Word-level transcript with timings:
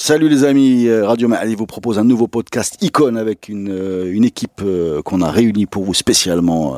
Salut 0.00 0.28
les 0.28 0.44
amis, 0.44 0.86
euh, 0.86 1.04
Radio 1.04 1.26
Mali 1.26 1.56
vous 1.56 1.66
propose 1.66 1.98
un 1.98 2.04
nouveau 2.04 2.28
podcast 2.28 2.80
Icône 2.82 3.16
avec 3.16 3.48
une, 3.48 3.68
euh, 3.68 4.12
une 4.14 4.24
équipe 4.24 4.62
euh, 4.62 5.02
qu'on 5.02 5.22
a 5.22 5.28
réunie 5.28 5.66
pour 5.66 5.82
vous 5.82 5.92
spécialement 5.92 6.76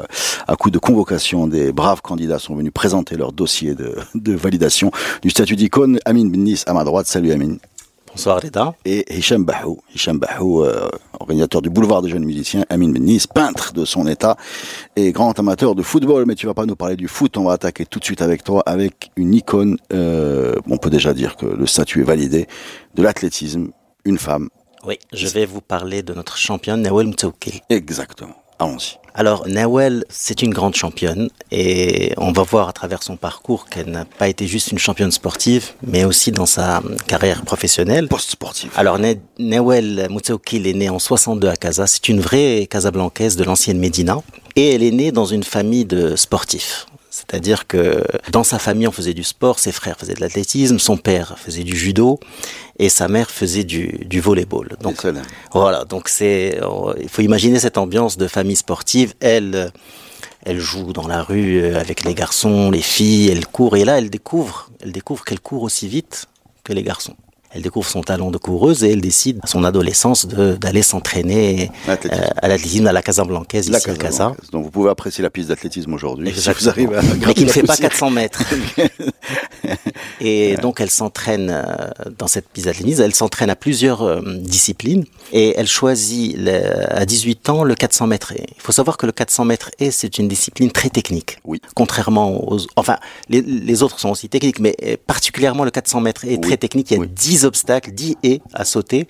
à 0.48 0.56
coup 0.56 0.70
de 0.70 0.78
convocation. 0.78 1.46
Des 1.46 1.70
braves 1.70 2.00
candidats 2.00 2.38
sont 2.38 2.54
venus 2.56 2.72
présenter 2.72 3.18
leur 3.18 3.32
dossier 3.32 3.74
de, 3.74 3.94
de 4.14 4.32
validation 4.32 4.90
du 5.20 5.28
statut 5.28 5.54
d'icône. 5.54 5.98
Amin 6.06 6.30
Benis 6.30 6.62
à 6.66 6.72
ma 6.72 6.82
droite, 6.82 7.08
salut 7.08 7.30
Amin. 7.30 7.56
Bonsoir 8.12 8.42
Reda. 8.42 8.74
Et 8.84 9.16
Hicham 9.16 9.44
Bahou, 9.44 9.78
Hicham 9.94 10.18
Bahou 10.18 10.64
euh, 10.64 10.88
organisateur 11.20 11.62
du 11.62 11.70
Boulevard 11.70 12.02
des 12.02 12.10
Jeunes 12.10 12.24
Musiciens, 12.24 12.64
Amin 12.68 12.90
Benis, 12.90 13.24
peintre 13.32 13.72
de 13.72 13.84
son 13.84 14.06
état 14.06 14.36
et 14.96 15.12
grand 15.12 15.38
amateur 15.38 15.76
de 15.76 15.82
football. 15.82 16.24
Mais 16.26 16.34
tu 16.34 16.46
vas 16.46 16.54
pas 16.54 16.66
nous 16.66 16.74
parler 16.74 16.96
du 16.96 17.06
foot, 17.06 17.36
on 17.36 17.44
va 17.44 17.52
attaquer 17.52 17.86
tout 17.86 18.00
de 18.00 18.04
suite 18.04 18.20
avec 18.20 18.42
toi 18.42 18.62
avec 18.66 19.10
une 19.16 19.32
icône. 19.34 19.76
Euh, 19.92 20.54
on 20.68 20.76
peut 20.76 20.90
déjà 20.90 21.14
dire 21.14 21.36
que 21.36 21.46
le 21.46 21.66
statut 21.66 22.00
est 22.00 22.04
validé 22.04 22.48
de 22.94 23.02
l'athlétisme, 23.02 23.70
une 24.04 24.18
femme. 24.18 24.48
Oui, 24.84 24.98
je 25.12 25.28
vais 25.28 25.46
vous 25.46 25.60
parler 25.60 26.02
de 26.02 26.12
notre 26.12 26.36
championne 26.36 26.82
Nawel 26.82 27.08
Mtsoukil. 27.08 27.60
Exactement. 27.68 28.34
Allons-y. 28.60 29.00
Alors, 29.14 29.48
Nawel, 29.48 30.04
c'est 30.08 30.42
une 30.42 30.54
grande 30.54 30.74
championne 30.74 31.30
et 31.50 32.12
on 32.16 32.30
va 32.30 32.42
voir 32.42 32.68
à 32.68 32.72
travers 32.72 33.02
son 33.02 33.16
parcours 33.16 33.66
qu'elle 33.66 33.90
n'a 33.90 34.04
pas 34.04 34.28
été 34.28 34.46
juste 34.46 34.70
une 34.70 34.78
championne 34.78 35.10
sportive, 35.10 35.70
mais 35.82 36.04
aussi 36.04 36.30
dans 36.30 36.46
sa 36.46 36.80
carrière 37.08 37.42
professionnelle. 37.42 38.06
Post-sportive. 38.06 38.70
Alors, 38.76 38.98
Nawel 39.38 40.06
Moutsaoukil 40.10 40.66
est 40.66 40.74
née 40.74 40.90
en 40.90 40.98
62 40.98 41.48
à 41.48 41.56
Casa. 41.56 41.86
C'est 41.86 42.08
une 42.08 42.20
vraie 42.20 42.66
Casablancaise 42.70 43.36
de 43.36 43.44
l'ancienne 43.44 43.78
Médina 43.78 44.22
et 44.56 44.74
elle 44.74 44.82
est 44.82 44.92
née 44.92 45.10
dans 45.10 45.26
une 45.26 45.44
famille 45.44 45.84
de 45.84 46.14
sportifs. 46.16 46.86
C'est-à-dire 47.10 47.66
que 47.66 48.04
dans 48.30 48.44
sa 48.44 48.60
famille, 48.60 48.86
on 48.86 48.92
faisait 48.92 49.14
du 49.14 49.24
sport, 49.24 49.58
ses 49.58 49.72
frères 49.72 49.96
faisaient 49.98 50.14
de 50.14 50.20
l'athlétisme, 50.20 50.78
son 50.78 50.96
père 50.96 51.36
faisait 51.38 51.64
du 51.64 51.76
judo 51.76 52.20
et 52.78 52.88
sa 52.88 53.08
mère 53.08 53.30
faisait 53.30 53.64
du, 53.64 54.04
du 54.06 54.20
volleyball. 54.20 54.76
Donc 54.80 55.04
voilà, 55.52 55.84
donc 55.84 56.08
c'est 56.08 56.60
il 57.00 57.08
faut 57.08 57.22
imaginer 57.22 57.58
cette 57.58 57.78
ambiance 57.78 58.16
de 58.16 58.28
famille 58.28 58.56
sportive. 58.56 59.14
Elle 59.20 59.72
elle 60.42 60.58
joue 60.58 60.92
dans 60.92 61.06
la 61.06 61.22
rue 61.22 61.74
avec 61.74 62.04
les 62.04 62.14
garçons, 62.14 62.70
les 62.70 62.80
filles, 62.80 63.28
elle 63.28 63.46
court 63.46 63.76
et 63.76 63.84
là 63.84 63.98
elle 63.98 64.08
découvre, 64.08 64.70
elle 64.80 64.92
découvre 64.92 65.24
qu'elle 65.24 65.40
court 65.40 65.62
aussi 65.62 65.88
vite 65.88 66.26
que 66.64 66.72
les 66.72 66.82
garçons. 66.82 67.16
Elle 67.52 67.62
découvre 67.62 67.88
son 67.88 68.02
talent 68.02 68.30
de 68.30 68.38
coureuse 68.38 68.84
et 68.84 68.92
elle 68.92 69.00
décide 69.00 69.40
à 69.42 69.48
son 69.48 69.64
adolescence 69.64 70.26
d'aller 70.26 70.82
s'entraîner 70.82 71.72
euh, 71.88 71.96
à 72.36 72.46
l'athlétisme 72.46 72.86
à 72.86 72.92
la 72.92 73.02
Casablancaise, 73.02 73.68
ici 73.68 73.90
à 73.90 73.94
Casa. 73.96 74.36
Donc 74.52 74.64
vous 74.64 74.70
pouvez 74.70 74.88
apprécier 74.88 75.22
la 75.22 75.30
piste 75.30 75.48
d'athlétisme 75.48 75.92
aujourd'hui. 75.92 76.32
Si 76.32 76.48
vous 76.48 76.68
arrivez 76.68 76.94
à 76.94 77.02
Mais 77.26 77.34
qui 77.34 77.44
ne 77.44 77.50
fait 77.50 77.64
pas 77.64 77.76
400 77.76 78.10
mètres. 78.10 78.44
et 80.20 80.56
donc 80.58 80.80
elle 80.80 80.90
s'entraîne 80.90 81.50
euh, 81.50 81.88
dans 82.16 82.28
cette 82.28 82.48
piste 82.48 82.66
d'athlétisme. 82.66 83.02
Elle 83.02 83.14
s'entraîne 83.16 83.50
à 83.50 83.56
plusieurs 83.56 84.02
euh, 84.02 84.20
disciplines 84.38 85.04
et 85.32 85.54
elle 85.56 85.68
choisit 85.68 86.38
à 86.48 87.04
18 87.04 87.48
ans 87.48 87.64
le 87.64 87.74
400 87.74 88.06
mètres. 88.06 88.32
Il 88.36 88.62
faut 88.62 88.72
savoir 88.72 88.96
que 88.96 89.06
le 89.06 89.12
400 89.12 89.44
mètres 89.44 89.70
et 89.80 89.90
c'est 89.90 90.18
une 90.18 90.28
discipline 90.28 90.70
très 90.70 90.88
technique. 90.88 91.38
Oui. 91.44 91.60
Contrairement 91.74 92.48
aux, 92.52 92.60
enfin 92.76 92.96
les, 93.28 93.42
les, 93.42 93.82
autres 93.82 93.98
sont 93.98 94.10
aussi 94.10 94.28
techniques, 94.28 94.60
mais 94.60 94.76
particulièrement 95.08 95.64
le 95.64 95.72
400 95.72 96.00
mètres 96.00 96.24
est 96.24 96.40
très 96.40 96.56
technique. 96.56 96.92
Il 96.92 96.98
y 96.98 97.02
a 97.02 97.06
10 97.06 97.39
obstacles, 97.44 97.92
10 97.92 98.16
haies 98.22 98.40
à 98.52 98.64
sauter, 98.64 99.06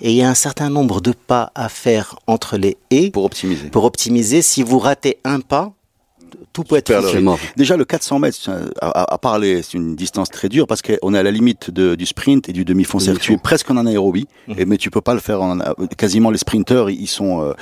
et 0.00 0.10
il 0.10 0.16
y 0.16 0.22
a 0.22 0.28
un 0.28 0.34
certain 0.34 0.70
nombre 0.70 1.00
de 1.00 1.12
pas 1.12 1.52
à 1.54 1.68
faire 1.68 2.16
entre 2.26 2.56
les 2.56 2.76
haies 2.90 3.10
pour 3.10 3.24
optimiser. 3.24 3.68
Pour 3.68 3.84
optimiser, 3.84 4.42
si 4.42 4.62
vous 4.62 4.78
ratez 4.78 5.18
un 5.24 5.40
pas, 5.40 5.72
tout 6.52 6.62
peut 6.62 6.76
être 6.76 6.92
Déjà, 7.56 7.76
le 7.76 7.84
400 7.84 8.18
mètres, 8.18 8.38
à, 8.80 9.18
parler, 9.18 9.62
c'est 9.62 9.74
une 9.74 9.96
distance 9.96 10.28
très 10.30 10.48
dure 10.48 10.66
parce 10.66 10.82
qu'on 10.82 11.14
est 11.14 11.18
à 11.18 11.22
la 11.22 11.30
limite 11.30 11.70
de, 11.70 11.94
du 11.94 12.06
sprint 12.06 12.48
et 12.48 12.52
du 12.52 12.64
demi-fond. 12.64 12.98
cest 12.98 13.18
tu 13.20 13.32
es 13.32 13.36
presque 13.36 13.70
en 13.70 13.76
anaérobie, 13.76 14.26
mhm. 14.48 14.54
et, 14.58 14.64
mais 14.64 14.76
tu 14.76 14.90
peux 14.90 15.00
pas 15.00 15.14
le 15.14 15.20
faire 15.20 15.42
en, 15.42 15.58
quasiment 15.96 16.30
les 16.30 16.38
sprinteurs, 16.38 16.90
ils 16.90 17.08
sont, 17.08 17.42
euh, 17.42 17.52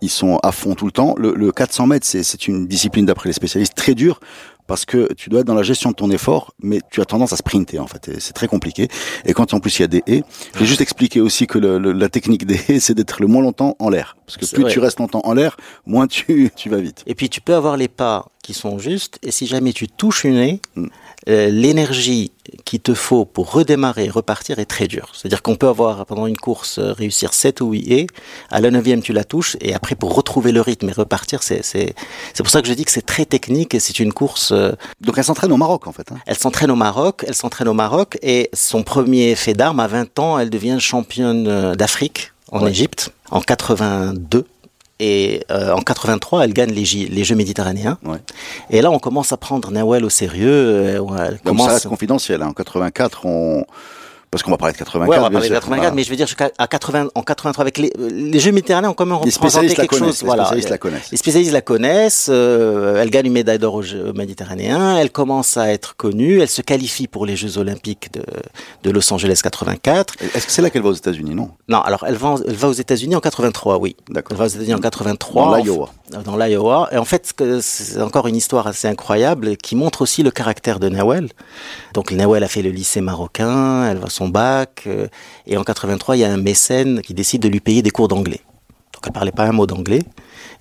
ils 0.00 0.10
sont 0.10 0.38
à 0.42 0.52
fond 0.52 0.74
tout 0.74 0.86
le 0.86 0.92
temps. 0.92 1.14
Le, 1.18 1.34
le 1.34 1.50
400 1.50 1.86
mètres, 1.86 2.06
c'est 2.06 2.48
une 2.48 2.66
discipline 2.66 3.06
d'après 3.06 3.28
les 3.28 3.34
spécialistes 3.34 3.74
très 3.74 3.94
dure 3.94 4.20
parce 4.66 4.84
que 4.84 5.12
tu 5.14 5.30
dois 5.30 5.40
être 5.40 5.46
dans 5.46 5.54
la 5.54 5.62
gestion 5.62 5.90
de 5.90 5.94
ton 5.94 6.10
effort, 6.10 6.54
mais 6.62 6.80
tu 6.90 7.00
as 7.00 7.04
tendance 7.04 7.32
à 7.32 7.36
sprinter 7.36 7.78
en 7.78 7.86
fait. 7.86 8.10
C'est 8.18 8.32
très 8.32 8.48
compliqué. 8.48 8.88
Et 9.24 9.32
quand 9.32 9.54
en 9.54 9.60
plus 9.60 9.78
il 9.78 9.82
y 9.82 9.84
a 9.84 9.88
des 9.88 10.02
haies, 10.06 10.22
je 10.54 10.60
vais 10.60 10.66
juste 10.66 10.80
expliquer 10.80 11.20
aussi 11.20 11.46
que 11.46 11.58
le, 11.58 11.78
la 11.78 12.08
technique 12.08 12.46
des 12.46 12.60
haies, 12.68 12.80
c'est 12.80 12.94
d'être 12.94 13.20
le 13.20 13.26
moins 13.26 13.42
longtemps 13.42 13.76
en 13.78 13.88
l'air, 13.90 14.16
parce 14.26 14.36
que 14.38 14.54
plus 14.54 14.64
tu 14.72 14.78
restes 14.78 14.98
longtemps 14.98 15.22
en 15.24 15.34
l'air, 15.34 15.56
moins 15.86 16.06
tu, 16.06 16.50
tu 16.56 16.68
vas 16.68 16.78
vite. 16.78 17.02
Et 17.06 17.14
puis 17.14 17.28
tu 17.28 17.40
peux 17.40 17.54
avoir 17.54 17.76
les 17.76 17.88
pas 17.88 18.26
qui 18.42 18.54
sont 18.54 18.78
justes, 18.78 19.18
et 19.22 19.30
si 19.30 19.46
jamais 19.46 19.72
tu 19.72 19.88
touches 19.88 20.24
une 20.24 20.36
haie, 20.36 20.60
mm. 20.76 20.88
Euh, 21.28 21.50
l'énergie 21.50 22.32
qu'il 22.64 22.80
te 22.80 22.94
faut 22.94 23.24
pour 23.24 23.52
redémarrer, 23.52 24.08
repartir 24.08 24.58
est 24.58 24.64
très 24.64 24.88
dure. 24.88 25.12
C'est-à-dire 25.14 25.40
qu'on 25.40 25.54
peut 25.54 25.68
avoir 25.68 26.04
pendant 26.04 26.26
une 26.26 26.36
course 26.36 26.78
euh, 26.78 26.92
réussir 26.92 27.32
7 27.32 27.60
ou 27.60 27.70
8 27.70 27.92
et 27.92 28.06
à 28.50 28.60
la 28.60 28.72
neuvième 28.72 29.02
tu 29.02 29.12
la 29.12 29.22
touches 29.22 29.56
et 29.60 29.72
après 29.72 29.94
pour 29.94 30.16
retrouver 30.16 30.50
le 30.50 30.60
rythme 30.60 30.88
et 30.88 30.92
repartir, 30.92 31.44
c'est 31.44 31.62
c'est 31.62 31.94
c'est 32.34 32.42
pour 32.42 32.50
ça 32.50 32.60
que 32.60 32.66
je 32.66 32.72
dis 32.72 32.84
que 32.84 32.90
c'est 32.90 33.06
très 33.06 33.24
technique 33.24 33.72
et 33.72 33.78
c'est 33.78 34.00
une 34.00 34.12
course. 34.12 34.50
Euh, 34.50 34.72
Donc 35.00 35.16
elle 35.16 35.22
s'entraîne 35.22 35.52
au 35.52 35.56
Maroc 35.56 35.86
en 35.86 35.92
fait. 35.92 36.10
Hein. 36.10 36.18
Elle 36.26 36.38
s'entraîne 36.38 36.72
au 36.72 36.76
Maroc, 36.76 37.24
elle 37.28 37.36
s'entraîne 37.36 37.68
au 37.68 37.74
Maroc 37.74 38.18
et 38.20 38.50
son 38.52 38.82
premier 38.82 39.36
fait 39.36 39.54
d'armes 39.54 39.78
à 39.78 39.86
20 39.86 40.18
ans, 40.18 40.40
elle 40.40 40.50
devient 40.50 40.78
championne 40.80 41.76
d'Afrique 41.76 42.32
en 42.50 42.66
Égypte 42.66 43.12
en 43.30 43.40
82 43.40 44.44
et 45.04 45.42
euh, 45.50 45.72
en 45.72 45.80
83, 45.80 46.44
elle 46.44 46.52
gagne 46.52 46.70
les, 46.70 46.84
les 46.84 47.24
Jeux 47.24 47.34
méditerranéens. 47.34 47.98
Ouais. 48.04 48.18
Et 48.70 48.80
là, 48.80 48.92
on 48.92 49.00
commence 49.00 49.32
à 49.32 49.36
prendre 49.36 49.68
Nawel 49.72 50.04
au 50.04 50.10
sérieux. 50.10 50.48
Euh, 50.48 51.26
elle 51.28 51.40
commence... 51.40 51.66
ça 51.66 51.72
reste 51.72 51.88
confidentiel. 51.88 52.40
Hein. 52.40 52.46
En 52.50 52.52
84, 52.52 53.26
on 53.26 53.66
parce 54.32 54.42
qu'on 54.42 54.50
va 54.50 54.56
parler 54.56 54.72
de 54.72 54.78
84. 54.78 55.10
Ouais, 55.10 55.18
on 55.18 55.20
va 55.20 55.30
parler 55.30 55.50
de 55.50 55.54
84, 55.54 55.94
mais 55.94 56.04
je 56.04 56.08
veux 56.08 56.16
dire 56.16 56.34
qu'à 56.34 56.48
80, 56.48 57.08
en 57.14 57.22
83, 57.22 57.60
avec 57.60 57.76
les, 57.76 57.92
les 57.98 58.38
Jeux 58.38 58.50
méditerranéens, 58.50 58.88
on 58.88 58.94
comment 58.94 59.22
spécialistes 59.28 59.76
quelque 59.76 59.94
chose. 59.94 60.22
Les 60.22 60.26
voilà. 60.26 60.44
spécialistes 60.44 60.70
la 60.70 60.78
connaissent. 60.78 61.10
Les 61.10 61.18
spécialistes 61.18 61.52
la 61.52 61.60
connaissent. 61.60 62.28
Euh, 62.30 63.02
elle 63.02 63.10
gagne 63.10 63.26
une 63.26 63.34
médaille 63.34 63.58
d'or 63.58 63.74
aux 63.74 63.82
Jeux 63.82 64.14
méditerranéens. 64.14 64.96
Elle 64.96 65.12
commence 65.12 65.58
à 65.58 65.70
être 65.70 65.96
connue. 65.96 66.40
Elle 66.40 66.48
se 66.48 66.62
qualifie 66.62 67.08
pour 67.08 67.26
les 67.26 67.36
Jeux 67.36 67.58
olympiques 67.58 68.10
de, 68.14 68.22
de 68.84 68.90
Los 68.90 69.12
Angeles 69.12 69.38
84. 69.42 70.14
Est-ce 70.34 70.46
que 70.46 70.52
c'est 70.52 70.62
là 70.62 70.70
qu'elle 70.70 70.82
va 70.82 70.88
aux 70.88 70.94
États-Unis, 70.94 71.34
non? 71.34 71.50
Non, 71.68 71.82
alors 71.82 72.04
elle 72.08 72.16
va, 72.16 72.36
elle 72.48 72.54
va 72.54 72.68
aux 72.68 72.72
États-Unis 72.72 73.14
en 73.14 73.20
83, 73.20 73.76
oui. 73.80 73.96
D'accord. 74.08 74.32
Elle 74.32 74.38
va 74.38 74.44
aux 74.46 74.48
États-Unis 74.48 74.74
en 74.74 74.80
83. 74.80 75.44
Dans 75.44 75.56
l'Iowa. 75.62 75.90
Dans 76.24 76.36
l'Iowa. 76.38 76.88
Et 76.90 76.96
en 76.96 77.04
fait, 77.04 77.34
c'est 77.60 78.00
encore 78.00 78.26
une 78.28 78.36
histoire 78.36 78.66
assez 78.66 78.88
incroyable 78.88 79.58
qui 79.58 79.76
montre 79.76 80.00
aussi 80.00 80.22
le 80.22 80.30
caractère 80.30 80.80
de 80.80 80.88
Nawel. 80.88 81.28
Donc 81.92 82.12
Nawel 82.12 82.42
a 82.42 82.48
fait 82.48 82.62
le 82.62 82.70
lycée 82.70 83.02
marocain. 83.02 83.90
Elle 83.90 83.98
va 83.98 84.08
son 84.08 84.21
bac. 84.28 84.84
Euh, 84.86 85.06
et 85.46 85.56
en 85.56 85.64
83, 85.64 86.16
il 86.16 86.20
y 86.20 86.24
a 86.24 86.32
un 86.32 86.36
mécène 86.36 87.02
qui 87.02 87.14
décide 87.14 87.42
de 87.42 87.48
lui 87.48 87.60
payer 87.60 87.82
des 87.82 87.90
cours 87.90 88.08
d'anglais. 88.08 88.40
Donc 88.92 89.02
elle 89.06 89.12
parlait 89.12 89.32
pas 89.32 89.44
un 89.44 89.52
mot 89.52 89.66
d'anglais. 89.66 90.02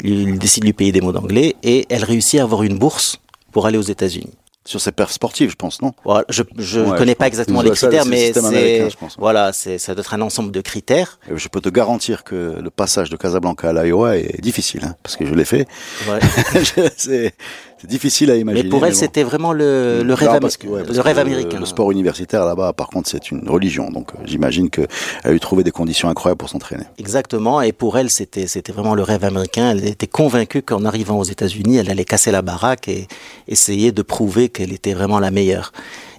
Il 0.03 0.39
décide 0.39 0.63
de 0.63 0.67
lui 0.67 0.73
payer 0.73 0.91
des 0.91 1.01
mots 1.01 1.11
d'anglais 1.11 1.55
et 1.63 1.85
elle 1.89 2.03
réussit 2.03 2.39
à 2.39 2.43
avoir 2.43 2.63
une 2.63 2.77
bourse 2.77 3.19
pour 3.51 3.65
aller 3.65 3.77
aux 3.77 3.81
États-Unis 3.81 4.33
sur 4.63 4.79
ses 4.79 4.91
perfs 4.91 5.13
sportives, 5.13 5.49
je 5.49 5.55
pense, 5.55 5.81
non? 5.81 5.93
Voilà, 6.03 6.23
Je 6.29 6.79
ne 6.79 6.95
connais 6.95 7.15
pas 7.15 7.27
exactement 7.27 7.61
les 7.61 7.71
critères, 7.71 8.05
mais 8.05 8.31
c'est 8.33 8.89
voilà, 9.17 9.53
ça 9.53 9.93
doit 9.95 10.01
être 10.01 10.13
un 10.13 10.21
ensemble 10.21 10.51
de 10.51 10.61
critères. 10.61 11.19
je 11.33 11.47
peux 11.47 11.61
te 11.61 11.69
garantir 11.69 12.23
que 12.23 12.59
le 12.61 12.69
passage 12.69 13.09
de 13.09 13.17
Casablanca 13.17 13.69
à 13.69 13.73
l'Iowa 13.73 14.17
est 14.17 14.41
difficile, 14.41 14.81
hein, 14.85 14.95
parce 15.01 15.15
que 15.15 15.25
je 15.25 15.33
l'ai 15.33 15.45
fait. 15.45 15.67
Ouais. 16.07 16.19
c'est 17.81 17.89
difficile 17.89 18.29
à 18.29 18.35
imaginer. 18.35 18.63
Mais 18.63 18.69
pour 18.69 18.85
elle, 18.85 18.93
c'était 18.93 19.23
vraiment 19.23 19.53
le, 19.53 20.03
le 20.03 20.13
rêve, 20.13 20.39
le 20.63 20.99
rêve 21.01 21.17
américain. 21.17 21.59
Le, 21.59 21.65
sport 21.65 21.91
universitaire 21.91 22.45
là-bas, 22.45 22.73
par 22.73 22.89
contre, 22.89 23.09
c'est 23.09 23.31
une 23.31 23.49
religion, 23.49 23.89
donc 23.89 24.11
euh, 24.11 24.19
j'imagine 24.23 24.69
qu'elle 24.69 24.87
a 25.23 25.31
eu 25.31 25.39
trouvé 25.39 25.63
des 25.63 25.71
conditions 25.71 26.07
incroyables 26.07 26.37
pour 26.37 26.49
s'entraîner. 26.49 26.83
Exactement, 26.99 27.59
et 27.59 27.71
pour 27.71 27.97
elle, 27.97 28.11
c'était 28.11 28.45
c'était 28.45 28.71
vraiment 28.71 28.93
le 28.93 29.01
rêve 29.01 29.25
américain. 29.25 29.71
Elle 29.71 29.87
était 29.87 30.05
convaincue 30.05 30.61
qu'en 30.61 30.85
arrivant 30.85 31.17
aux 31.17 31.23
États-Unis, 31.23 31.77
elle 31.77 31.89
allait 31.89 32.05
casser 32.05 32.29
la 32.29 32.43
baraque 32.43 32.87
et 32.87 33.07
essayer 33.47 33.91
de 33.91 34.03
prouver 34.03 34.49
qu'elle 34.49 34.73
était 34.73 34.93
vraiment 34.93 35.19
la 35.19 35.31
meilleure. 35.31 35.71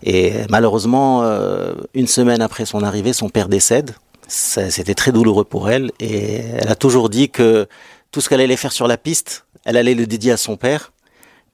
Et 0.02 0.32
malheureusement, 0.50 1.22
euh, 1.22 1.74
une 1.94 2.08
semaine 2.08 2.42
après 2.42 2.66
son 2.66 2.82
arrivée, 2.82 3.12
son 3.12 3.28
père 3.28 3.48
décède. 3.48 3.92
C'était 4.26 4.94
très 4.94 5.12
douloureux 5.12 5.44
pour 5.44 5.68
elle 5.68 5.90
et 6.00 6.40
elle 6.58 6.68
a 6.68 6.74
toujours 6.74 7.10
dit 7.10 7.28
que 7.28 7.68
tout 8.10 8.20
ce 8.22 8.30
qu'elle 8.30 8.40
allait 8.40 8.56
faire 8.56 8.72
sur 8.72 8.88
la 8.88 8.96
piste, 8.96 9.44
elle 9.64 9.76
allait 9.76 9.94
le 9.94 10.06
dédier 10.06 10.32
à 10.32 10.36
son 10.38 10.56
père 10.56 10.92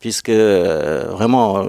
puisque 0.01 0.29
euh, 0.29 1.09
vraiment 1.11 1.67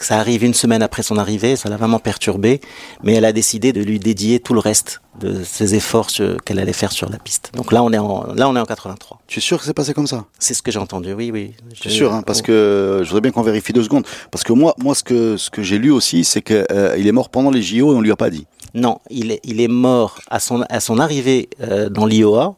ça 0.00 0.18
arrive 0.18 0.44
une 0.44 0.54
semaine 0.54 0.82
après 0.82 1.02
son 1.02 1.18
arrivée, 1.18 1.56
ça 1.56 1.68
l'a 1.68 1.76
vraiment 1.76 1.98
perturbé, 1.98 2.60
mais 3.02 3.14
elle 3.14 3.24
a 3.24 3.32
décidé 3.32 3.72
de 3.72 3.82
lui 3.82 3.98
dédier 3.98 4.40
tout 4.40 4.54
le 4.54 4.60
reste 4.60 5.00
de 5.20 5.44
ses 5.44 5.74
efforts 5.74 6.08
qu'elle 6.44 6.58
allait 6.58 6.72
faire 6.72 6.90
sur 6.92 7.08
la 7.08 7.18
piste. 7.18 7.52
Donc 7.54 7.70
là 7.72 7.82
on 7.82 7.92
est 7.92 7.98
en 7.98 8.32
là 8.34 8.48
on 8.48 8.56
est 8.56 8.60
en 8.60 8.64
83. 8.64 9.20
Tu 9.26 9.38
es 9.38 9.42
sûr 9.42 9.58
que 9.58 9.64
c'est 9.64 9.74
passé 9.74 9.94
comme 9.94 10.06
ça? 10.06 10.24
C'est 10.38 10.54
ce 10.54 10.62
que 10.62 10.72
j'ai 10.72 10.78
entendu, 10.78 11.12
oui 11.12 11.30
oui. 11.32 11.52
Je 11.74 11.80
suis 11.82 11.90
sûr 11.90 12.12
hein, 12.12 12.22
parce 12.22 12.42
que 12.42 13.00
je 13.02 13.08
voudrais 13.08 13.20
bien 13.20 13.30
qu'on 13.30 13.42
vérifie 13.42 13.72
deux 13.72 13.84
secondes 13.84 14.06
parce 14.30 14.42
que 14.44 14.52
moi 14.52 14.74
moi 14.82 14.94
ce 14.94 15.02
que 15.02 15.36
ce 15.36 15.50
que 15.50 15.62
j'ai 15.62 15.78
lu 15.78 15.90
aussi 15.90 16.24
c'est 16.24 16.42
que 16.42 16.66
euh, 16.72 16.96
il 16.98 17.06
est 17.06 17.12
mort 17.12 17.28
pendant 17.28 17.50
les 17.50 17.62
JO 17.62 17.92
et 17.92 17.96
on 17.96 18.00
lui 18.00 18.12
a 18.12 18.16
pas 18.16 18.30
dit. 18.30 18.46
Non, 18.74 18.98
il 19.08 19.30
est, 19.30 19.40
il 19.44 19.60
est 19.60 19.68
mort 19.68 20.18
à 20.28 20.40
son, 20.40 20.62
à 20.62 20.80
son 20.80 20.98
arrivée 20.98 21.48
euh, 21.60 21.88
dans 21.88 22.06
l'IOA. 22.06 22.56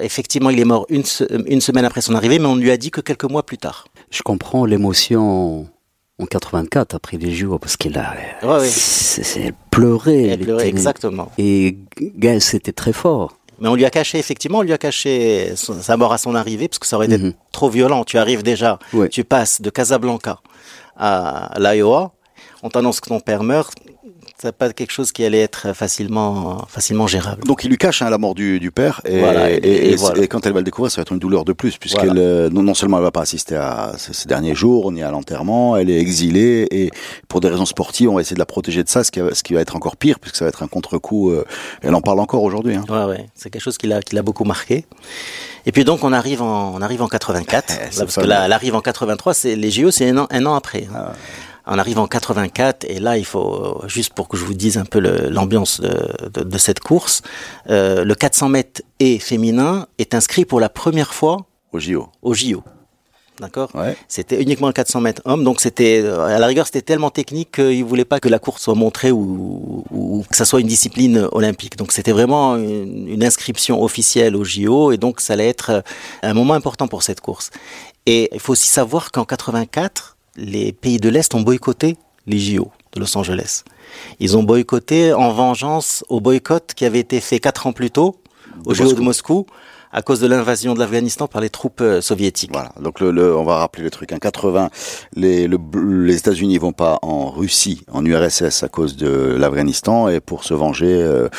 Effectivement, 0.00 0.48
il 0.48 0.58
est 0.58 0.64
mort 0.64 0.86
une, 0.88 1.02
une 1.46 1.60
semaine 1.60 1.84
après 1.84 2.00
son 2.00 2.14
arrivée, 2.14 2.38
mais 2.38 2.46
on 2.46 2.56
lui 2.56 2.70
a 2.70 2.78
dit 2.78 2.90
que 2.90 3.02
quelques 3.02 3.24
mois 3.24 3.44
plus 3.44 3.58
tard. 3.58 3.84
Je 4.10 4.22
comprends 4.22 4.64
l'émotion 4.64 5.68
en 6.18 6.26
84 6.26 6.94
après 6.94 7.16
les 7.16 7.32
jours 7.32 7.60
parce 7.60 7.76
qu'elle 7.76 7.96
a 7.98 8.14
ouais, 8.42 8.68
elle 9.36 9.52
pleurait 9.70 10.22
elle, 10.22 10.40
pleurait 10.40 10.68
exactement. 10.68 11.30
Et 11.38 11.78
Gaël 12.00 12.40
c'était 12.40 12.72
très 12.72 12.92
fort. 12.92 13.36
Mais 13.60 13.68
on 13.68 13.74
lui 13.74 13.84
a 13.84 13.90
caché 13.90 14.18
effectivement 14.18 14.58
on 14.58 14.62
lui 14.62 14.72
a 14.72 14.78
caché 14.78 15.52
sa 15.56 15.96
mort 15.96 16.12
à 16.12 16.18
son 16.18 16.34
arrivée 16.34 16.68
parce 16.68 16.78
que 16.78 16.86
ça 16.86 16.96
aurait 16.96 17.06
été 17.06 17.18
mhm. 17.18 17.34
trop 17.52 17.68
violent. 17.68 18.04
Tu 18.04 18.18
arrives 18.18 18.42
déjà 18.42 18.78
tu 19.10 19.24
passes 19.24 19.60
de 19.60 19.70
Casablanca 19.70 20.40
à 20.96 21.52
l'Iowa 21.58 22.12
on 22.62 22.70
t'annonce 22.70 23.00
que 23.00 23.08
ton 23.08 23.20
père 23.20 23.42
meurt 23.42 23.78
c'est 24.40 24.52
pas 24.52 24.72
quelque 24.72 24.92
chose 24.92 25.12
qui 25.12 25.24
allait 25.24 25.40
être 25.40 25.72
facilement, 25.72 26.66
facilement 26.68 27.06
gérable. 27.06 27.44
Donc 27.44 27.64
il 27.64 27.70
lui 27.70 27.78
cache 27.78 28.02
hein, 28.02 28.10
la 28.10 28.18
mort 28.18 28.34
du, 28.34 28.60
du 28.60 28.70
père 28.70 29.00
et, 29.04 29.18
et, 29.18 29.92
et, 29.92 30.28
quand 30.28 30.46
elle 30.46 30.52
va 30.52 30.60
le 30.60 30.64
découvrir, 30.64 30.90
ça 30.90 30.96
va 30.96 31.02
être 31.02 31.12
une 31.12 31.18
douleur 31.18 31.44
de 31.44 31.52
plus 31.52 31.78
puisqu'elle 31.78 32.18
euh, 32.18 32.50
non, 32.50 32.74
seulement 32.74 32.98
elle 32.98 33.04
va 33.04 33.10
pas 33.10 33.22
assister 33.22 33.56
à 33.56 33.92
ces, 33.96 34.28
derniers 34.28 34.54
jours 34.54 34.92
ni 34.92 35.02
à 35.02 35.10
l'enterrement, 35.10 35.76
elle 35.76 35.90
est 35.90 35.98
exilée 35.98 36.66
et 36.70 36.90
pour 37.28 37.40
des 37.40 37.48
raisons 37.48 37.66
sportives, 37.66 38.10
on 38.10 38.14
va 38.14 38.20
essayer 38.20 38.34
de 38.34 38.40
la 38.40 38.46
protéger 38.46 38.84
de 38.84 38.88
ça, 38.88 39.04
ce 39.04 39.10
qui, 39.10 39.20
va, 39.20 39.34
ce 39.34 39.42
qui 39.42 39.54
va 39.54 39.60
être 39.60 39.76
encore 39.76 39.96
pire 39.96 40.18
puisque 40.18 40.36
ça 40.36 40.44
va 40.44 40.48
être 40.48 40.62
un 40.62 40.68
contre-coup. 40.68 41.30
Euh, 41.30 41.44
elle 41.82 41.94
en 41.94 42.00
parle 42.00 42.20
encore 42.20 42.42
aujourd'hui. 42.42 42.74
Hein. 42.76 42.84
Ouais, 42.88 43.04
ouais, 43.04 43.26
c'est 43.34 43.50
quelque 43.50 43.62
chose 43.62 43.78
qui 43.78 43.86
l'a, 43.86 44.02
qui 44.02 44.14
l'a 44.14 44.22
beaucoup 44.22 44.44
marqué. 44.44 44.84
Et 45.66 45.72
puis 45.72 45.84
donc 45.84 46.04
on 46.04 46.12
arrive 46.12 46.42
en, 46.42 46.74
on 46.74 46.82
arrive 46.82 47.02
en 47.02 47.08
84, 47.08 47.78
parce 47.98 48.16
que 48.16 48.20
là, 48.22 48.46
elle 48.46 48.52
arrive 48.52 48.74
en 48.74 48.80
83, 48.80 49.34
c'est 49.34 49.56
les 49.56 49.70
JO, 49.70 49.90
c'est 49.90 50.08
un 50.08 50.18
an, 50.18 50.26
un 50.30 50.46
an 50.46 50.54
après. 50.54 50.86
Hein. 50.92 50.96
Ah 50.96 51.12
on 51.68 51.78
arrive 51.78 51.98
en 51.98 52.06
84 52.06 52.84
et 52.88 52.98
là 52.98 53.18
il 53.18 53.24
faut 53.24 53.82
juste 53.86 54.14
pour 54.14 54.28
que 54.28 54.36
je 54.36 54.44
vous 54.44 54.54
dise 54.54 54.78
un 54.78 54.84
peu 54.84 54.98
l'ambiance 54.98 55.80
de, 55.80 56.58
cette 56.58 56.80
course, 56.80 57.22
euh, 57.68 58.04
le 58.04 58.14
400 58.14 58.48
mètres 58.48 58.82
et 59.00 59.18
féminin 59.18 59.86
est 59.98 60.14
inscrit 60.14 60.44
pour 60.44 60.60
la 60.60 60.68
première 60.68 61.14
fois 61.14 61.46
au 61.72 61.78
JO. 61.78 62.08
Au 62.22 62.34
JO. 62.34 62.62
D'accord? 63.38 63.70
C'était 64.08 64.42
uniquement 64.42 64.66
le 64.66 64.72
400 64.72 65.00
mètres 65.00 65.22
homme, 65.24 65.44
donc 65.44 65.60
c'était 65.60 66.04
à 66.04 66.40
la 66.40 66.46
rigueur 66.48 66.66
c'était 66.66 66.82
tellement 66.82 67.10
technique 67.10 67.52
qu'ils 67.52 67.84
voulaient 67.84 68.04
pas 68.04 68.18
que 68.18 68.28
la 68.28 68.40
course 68.40 68.62
soit 68.62 68.74
montrée 68.74 69.12
ou, 69.12 69.84
que 70.28 70.36
ça 70.36 70.44
soit 70.44 70.60
une 70.60 70.66
discipline 70.66 71.28
olympique. 71.30 71.76
Donc 71.76 71.92
c'était 71.92 72.10
vraiment 72.10 72.56
une, 72.56 73.06
une, 73.06 73.22
inscription 73.22 73.80
officielle 73.80 74.34
au 74.34 74.42
JO 74.42 74.90
et 74.90 74.96
donc 74.96 75.20
ça 75.20 75.34
allait 75.34 75.48
être 75.48 75.84
un 76.22 76.34
moment 76.34 76.54
important 76.54 76.88
pour 76.88 77.04
cette 77.04 77.20
course. 77.20 77.50
Et 78.06 78.28
il 78.32 78.40
faut 78.40 78.52
aussi 78.52 78.68
savoir 78.68 79.12
qu'en 79.12 79.24
84, 79.24 80.17
les 80.38 80.72
pays 80.72 80.98
de 80.98 81.08
l'Est 81.08 81.34
ont 81.34 81.42
boycotté 81.42 81.96
les 82.26 82.38
JO 82.38 82.70
de 82.92 83.00
Los 83.00 83.16
Angeles. 83.18 83.64
Ils 84.20 84.36
ont 84.36 84.42
boycotté 84.42 85.12
en 85.12 85.32
vengeance 85.32 86.04
au 86.08 86.20
boycott 86.20 86.72
qui 86.74 86.84
avait 86.84 87.00
été 87.00 87.20
fait 87.20 87.40
quatre 87.40 87.66
ans 87.66 87.72
plus 87.72 87.90
tôt 87.90 88.16
au 88.64 88.74
JO 88.74 88.92
de 88.92 89.00
Moscou 89.00 89.46
à 89.92 90.02
cause 90.02 90.20
de 90.20 90.26
l'invasion 90.26 90.74
de 90.74 90.78
l'Afghanistan 90.78 91.28
par 91.28 91.40
les 91.40 91.48
troupes 91.48 91.80
euh, 91.80 92.02
soviétiques. 92.02 92.50
Voilà. 92.52 92.72
Donc 92.78 93.00
le, 93.00 93.34
on 93.34 93.44
va 93.44 93.56
rappeler 93.56 93.82
le 93.82 93.90
truc. 93.90 94.12
En 94.12 94.18
80, 94.18 94.68
les, 95.14 95.48
les 95.48 96.16
États-Unis 96.16 96.58
vont 96.58 96.72
pas 96.72 96.98
en 97.00 97.30
Russie, 97.30 97.84
en 97.90 98.04
URSS 98.04 98.62
à 98.62 98.68
cause 98.68 98.96
de 98.96 99.08
l'Afghanistan 99.38 100.08
et 100.08 100.20
pour 100.20 100.44
se 100.44 100.52
venger. 100.52 100.92
Euh, 100.92 101.30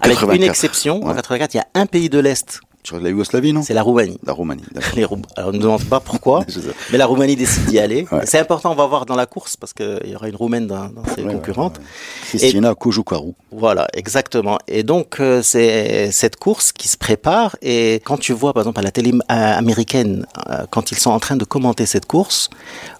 Avec 0.00 0.22
une 0.22 0.42
exception, 0.42 1.04
en 1.04 1.14
84, 1.14 1.54
il 1.54 1.56
y 1.58 1.60
a 1.60 1.66
un 1.74 1.84
pays 1.84 2.08
de 2.08 2.18
l'Est 2.18 2.60
sur 2.86 3.00
la 3.00 3.10
Yougoslavie, 3.10 3.52
non? 3.52 3.62
C'est 3.62 3.74
la 3.74 3.82
Roumanie. 3.82 4.18
La 4.24 4.32
Roumanie, 4.32 4.62
Alors, 4.96 5.12
on 5.48 5.52
ne 5.52 5.58
demande 5.58 5.84
pas 5.84 6.00
pourquoi, 6.00 6.44
mais 6.92 6.98
la 6.98 7.06
Roumanie 7.06 7.36
décide 7.36 7.66
d'y 7.66 7.78
aller. 7.78 8.06
C'est 8.24 8.38
important, 8.38 8.70
on 8.72 8.74
va 8.74 8.86
voir 8.86 9.06
dans 9.06 9.16
la 9.16 9.26
course, 9.26 9.56
parce 9.56 9.72
qu'il 9.72 10.00
y 10.06 10.14
aura 10.14 10.28
une 10.28 10.36
Roumaine 10.36 10.66
dans, 10.66 10.90
ses 11.14 11.22
concurrentes. 11.22 11.80
Christina 12.28 12.74
Koujoukarou. 12.74 13.34
Voilà, 13.50 13.88
exactement. 13.94 14.58
Et 14.68 14.82
donc, 14.82 15.18
euh, 15.18 15.42
c'est 15.42 16.10
cette 16.12 16.36
course 16.36 16.72
qui 16.72 16.88
se 16.88 16.96
prépare, 16.96 17.56
et 17.60 18.00
quand 18.04 18.18
tu 18.18 18.32
vois, 18.32 18.52
par 18.52 18.62
exemple, 18.62 18.78
à 18.78 18.82
la 18.82 18.92
télé 18.92 19.12
américaine, 19.28 20.26
euh, 20.48 20.64
quand 20.70 20.92
ils 20.92 20.98
sont 20.98 21.10
en 21.10 21.20
train 21.20 21.36
de 21.36 21.44
commenter 21.44 21.86
cette 21.86 22.06
course, 22.06 22.50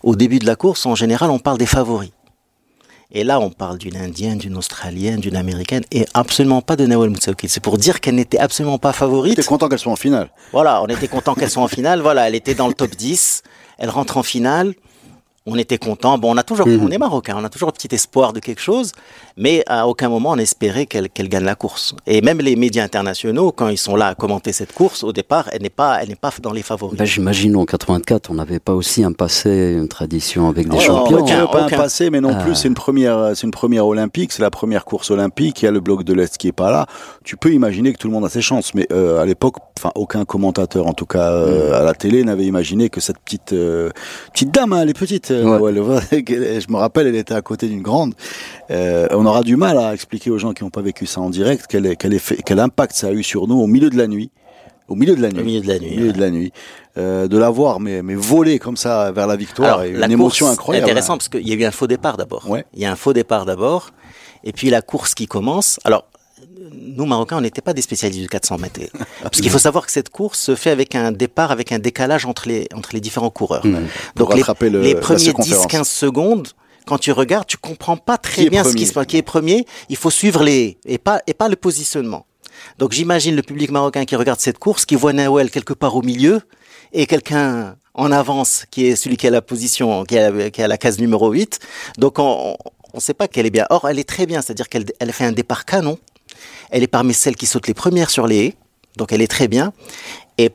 au 0.03 0.17
début 0.17 0.39
de 0.39 0.47
la 0.47 0.57
course, 0.57 0.85
en 0.87 0.95
général, 0.95 1.31
on 1.31 1.39
parle 1.39 1.59
des 1.59 1.67
favoris. 1.67 2.11
Et 3.13 3.25
là, 3.25 3.39
on 3.41 3.51
parle 3.51 3.79
d'une 3.79 3.97
Indienne, 3.97 4.39
d'une 4.39 4.57
Australienne, 4.57 5.21
d'une 5.21 5.37
Américaine, 5.37 5.85
et 5.93 6.07
absolument 6.15 6.61
pas 6.61 6.77
de 6.77 6.87
Nawal 6.87 7.11
Moussaoukil. 7.11 7.49
C'est 7.49 7.63
pour 7.63 7.79
dire 7.79 8.01
qu'elle 8.01 8.17
n'était 8.17 8.39
absolument 8.39 8.79
pas 8.79 8.93
favorite. 8.93 9.39
On 9.39 9.41
était 9.41 9.49
content 9.49 9.69
qu'elle 9.69 9.79
soit 9.79 9.93
en 9.93 9.97
finale. 9.97 10.31
Voilà, 10.53 10.83
on 10.83 10.87
était 10.87 11.09
content 11.09 11.35
qu'elle 11.35 11.51
soit 11.51 11.63
en 11.63 11.69
finale. 11.69 12.01
Voilà, 12.01 12.29
elle 12.29 12.35
était 12.35 12.55
dans 12.55 12.69
le 12.69 12.75
top 12.75 12.91
10. 12.91 13.43
Elle 13.79 13.91
rentre 13.91 14.17
en 14.17 14.23
finale 14.23 14.75
on 15.47 15.57
était 15.57 15.79
content. 15.79 16.19
Bon, 16.19 16.35
on 16.35 16.37
a 16.37 16.43
toujours, 16.43 16.67
on 16.67 16.91
est 16.91 16.99
marocain, 16.99 17.37
on 17.39 17.45
a 17.45 17.49
toujours 17.49 17.69
un 17.69 17.73
petit 17.73 17.95
espoir 17.95 18.33
de 18.33 18.41
quelque 18.41 18.61
chose, 18.61 18.93
mais 19.37 19.63
à 19.67 19.87
aucun 19.87 20.09
moment 20.09 20.31
on 20.33 20.39
espérait 20.39 20.87
qu'elle 20.87 21.09
gagne 21.29 21.45
la 21.45 21.55
course. 21.55 21.95
Et 22.07 22.21
même 22.21 22.39
les 22.39 22.57
médias 22.57 22.85
internationaux, 22.85 23.53
quand 23.53 23.69
ils 23.69 23.79
sont 23.79 23.97
là 23.97 24.09
à 24.09 24.15
commenter 24.15 24.53
cette 24.53 24.73
course, 24.73 25.05
au 25.05 25.13
départ, 25.13 25.49
elle 25.53 25.63
n'est 25.63 25.71
pas, 25.71 25.99
elle 26.03 26.09
n'est 26.09 26.15
pas 26.15 26.31
dans 26.43 26.53
les 26.53 26.63
favoris. 26.63 26.99
Ben, 26.99 27.05
J'imagine 27.05 27.57
en 27.57 27.65
84, 27.65 28.31
on 28.31 28.35
n'avait 28.35 28.59
pas 28.59 28.75
aussi 28.75 29.05
un 29.05 29.13
passé, 29.13 29.77
une 29.79 29.89
tradition 29.89 30.49
avec 30.49 30.69
des 30.69 30.79
champions. 30.79 31.25
Non, 31.25 31.47
pas 31.47 31.65
un 31.65 31.69
passé, 31.69 32.11
mais 32.11 32.21
non 32.21 32.35
plus, 32.35 32.53
ah. 32.53 32.55
c'est 32.55 32.69
une 32.69 32.75
première, 32.75 33.33
c'est 33.35 33.45
une 33.45 33.53
première 33.53 33.87
olympique, 33.87 34.33
c'est 34.33 34.43
la 34.43 34.51
première 34.51 34.85
course 34.85 35.11
olympique. 35.11 35.63
Il 35.63 35.67
y 35.67 35.69
a 35.69 35.71
le 35.71 35.81
bloc 35.81 36.05
de 36.05 36.13
l'Est 36.13 36.37
qui 36.37 36.49
est 36.49 36.53
pas 36.53 36.71
là. 36.71 36.87
Tu 37.25 37.37
peux 37.37 37.53
imaginer 37.53 37.93
que 37.93 37.99
tout 37.99 38.09
le 38.09 38.15
monde 38.15 38.25
a 38.25 38.29
ses 38.29 38.43
chances, 38.43 38.75
mais 38.75 38.87
euh, 38.93 39.21
à 39.21 39.27
l'époque, 39.27 39.57
enfin, 39.79 39.93
aucun 39.95 40.25
commentateur, 40.25 40.87
en 40.87 40.93
tout 40.93 41.07
cas 41.07 41.31
euh, 41.31 41.71
mm. 41.71 41.75
à 41.75 41.83
la 41.83 41.95
télé, 41.95 42.25
n'avait 42.25 42.45
imaginé 42.45 42.89
que 42.89 43.01
cette 43.01 43.19
petite, 43.19 43.53
euh, 43.53 43.91
petite 44.33 44.51
dame, 44.51 44.73
hein, 44.73 44.81
elle 44.83 44.91
est 44.91 44.99
petite 44.99 45.33
je 46.61 46.73
me 46.73 46.77
rappelle, 46.77 47.07
elle 47.07 47.17
était 47.17 47.35
à 47.35 47.43
côté 47.43 47.69
d'une 47.69 47.83
grande. 47.83 48.15
Euh, 48.71 49.07
on 49.13 49.27
aura 49.27 49.43
du 49.43 49.57
mal 49.57 49.79
à 49.79 49.95
expliquer 49.95 50.31
aux 50.31 50.39
gens 50.39 50.53
qui 50.53 50.65
n'ont 50.65 50.71
pas 50.71 50.83
vécu 50.83 51.07
ça 51.07 51.21
en 51.21 51.31
direct 51.31 51.67
quel, 51.69 51.97
quel, 51.97 52.15
effet, 52.15 52.39
quel 52.45 52.59
impact 52.59 52.95
ça 52.95 53.09
a 53.09 53.13
eu 53.13 53.23
sur 53.23 53.47
nous 53.47 53.61
au 53.61 53.67
milieu 53.67 53.91
de 53.91 53.97
la 53.97 54.07
nuit. 54.07 54.31
Au 54.89 54.95
milieu 54.95 55.17
de 55.17 55.23
la 55.23 55.31
nuit. 55.31 55.41
Au 55.41 55.45
milieu 55.45 55.61
de 55.61 55.67
la 55.67 55.79
nuit. 55.79 55.93
Au 55.93 55.97
milieu 55.97 56.13
de 56.13 56.21
la 56.21 56.31
nuit. 56.31 56.53
Euh, 56.97 57.29
de 57.29 57.37
la 57.37 57.51
voir, 57.51 57.81
mais, 57.81 58.03
mais 58.03 58.15
voler 58.15 58.59
comme 58.59 58.77
ça 58.77 59.11
vers 59.13 59.27
la 59.27 59.37
victoire, 59.37 59.83
et 59.83 59.91
une 59.91 60.11
émotion 60.11 60.49
incroyable. 60.49 60.87
C'est 60.87 60.93
intéressant 60.93 61.17
parce 61.19 61.29
qu'il 61.29 61.47
y 61.47 61.53
a 61.53 61.55
eu 61.55 61.65
un 61.65 61.71
faux 61.71 61.87
départ 61.87 62.17
d'abord. 62.17 62.49
Ouais. 62.49 62.65
Il 62.73 62.81
y 62.81 62.87
a 62.87 62.93
un 62.93 62.97
faux 62.97 63.13
départ 63.13 63.45
d'abord. 63.45 63.91
Et 64.45 64.53
puis 64.53 64.71
la 64.71 64.81
course 64.81 65.15
qui 65.15 65.27
commence. 65.27 65.81
Alors, 65.85 66.07
nous 66.73 67.05
Marocains, 67.05 67.37
on 67.37 67.41
n'était 67.41 67.61
pas 67.61 67.73
des 67.73 67.83
spécialistes 67.83 68.23
du 68.23 68.29
400 68.29 68.59
mètres. 68.59 68.81
Parce 69.23 69.41
qu'il 69.41 69.51
faut 69.51 69.59
savoir 69.59 69.87
que 69.87 69.93
cette 69.93 70.09
course 70.09 70.39
se 70.39 70.55
fait 70.55 70.71
avec 70.71 70.95
un 70.95 71.13
départ, 71.13 71.51
avec 71.51 71.73
un 71.73 71.79
décalage 71.79 72.25
entre 72.27 72.49
les, 72.49 72.69
entre 72.75 72.91
les 72.93 73.01
différents 73.01 73.31
coureurs. 73.31 73.67
Mmh. 73.67 73.87
Donc 74.17 74.35
les, 74.35 74.71
les 74.71 74.95
premiers 74.95 75.33
10-15 75.33 75.85
secondes, 75.85 76.49
quand 76.87 76.99
tu 76.99 77.13
regardes, 77.13 77.47
tu 77.47 77.57
comprends 77.57 77.97
pas 77.97 78.17
très 78.17 78.49
bien 78.49 78.65
ce 78.65 78.75
qui 78.75 78.87
se 78.87 78.93
passe. 78.93 79.07
Qui 79.07 79.19
est 79.19 79.23
premier, 79.23 79.67
il 79.89 79.97
faut 79.97 80.11
suivre 80.11 80.43
les 80.43 80.79
et 80.87 80.99
pas 80.99 81.21
et 81.27 81.35
pas 81.35 81.49
le 81.49 81.57
positionnement. 81.57 82.27
Donc 82.79 82.93
j'imagine 82.93 83.37
le 83.37 83.43
public 83.43 83.71
marocain 83.71 84.05
qui 84.05 84.17
regarde 84.17 84.41
cette 84.41 84.59
course, 84.59 84.87
qui 84.87 84.95
voit 84.95 85.13
Nawel 85.13 85.51
quelque 85.51 85.75
part 85.75 85.97
au 85.97 86.03
milieu 86.03 86.41
et 86.93 87.07
quelqu'un 87.07 87.77
en 87.95 88.13
avance 88.13 88.65
qui 88.71 88.87
est 88.87 88.97
celui 88.97 89.17
qui 89.17 89.27
a 89.27 89.31
la 89.31 89.43
position, 89.43 90.05
qui 90.05 90.17
a, 90.19 90.51
qui 90.51 90.63
a 90.63 90.69
la 90.69 90.79
case 90.79 90.99
numéro 90.99 91.31
8. 91.31 91.59
Donc 91.99 92.19
on 92.19 92.57
ne 92.95 93.01
sait 93.01 93.15
pas 93.15 93.29
qu'elle 93.29 93.47
est 93.47 93.51
bien. 93.51 93.67
Or, 93.71 93.89
elle 93.89 93.99
est 93.99 94.09
très 94.09 94.27
bien, 94.27 94.41
c'est-à-dire 94.41 94.69
qu'elle 94.69 94.87
elle 95.01 95.13
fait 95.13 95.25
un 95.25 95.33
départ 95.33 95.65
canon. 95.65 95.99
Elle 96.71 96.83
est 96.83 96.89
parmi 96.89 97.15
celles 97.15 97.37
qui 97.37 97.47
sautent 97.47 97.69
les 97.69 97.75
premières 97.75 98.11
sur 98.11 98.27
les 98.27 98.39
haies, 98.39 98.55
donc 98.97 99.13
elle 99.13 99.23
est 99.23 99.29
très 99.29 99.49
bien. 99.49 99.73
Et 100.39 100.51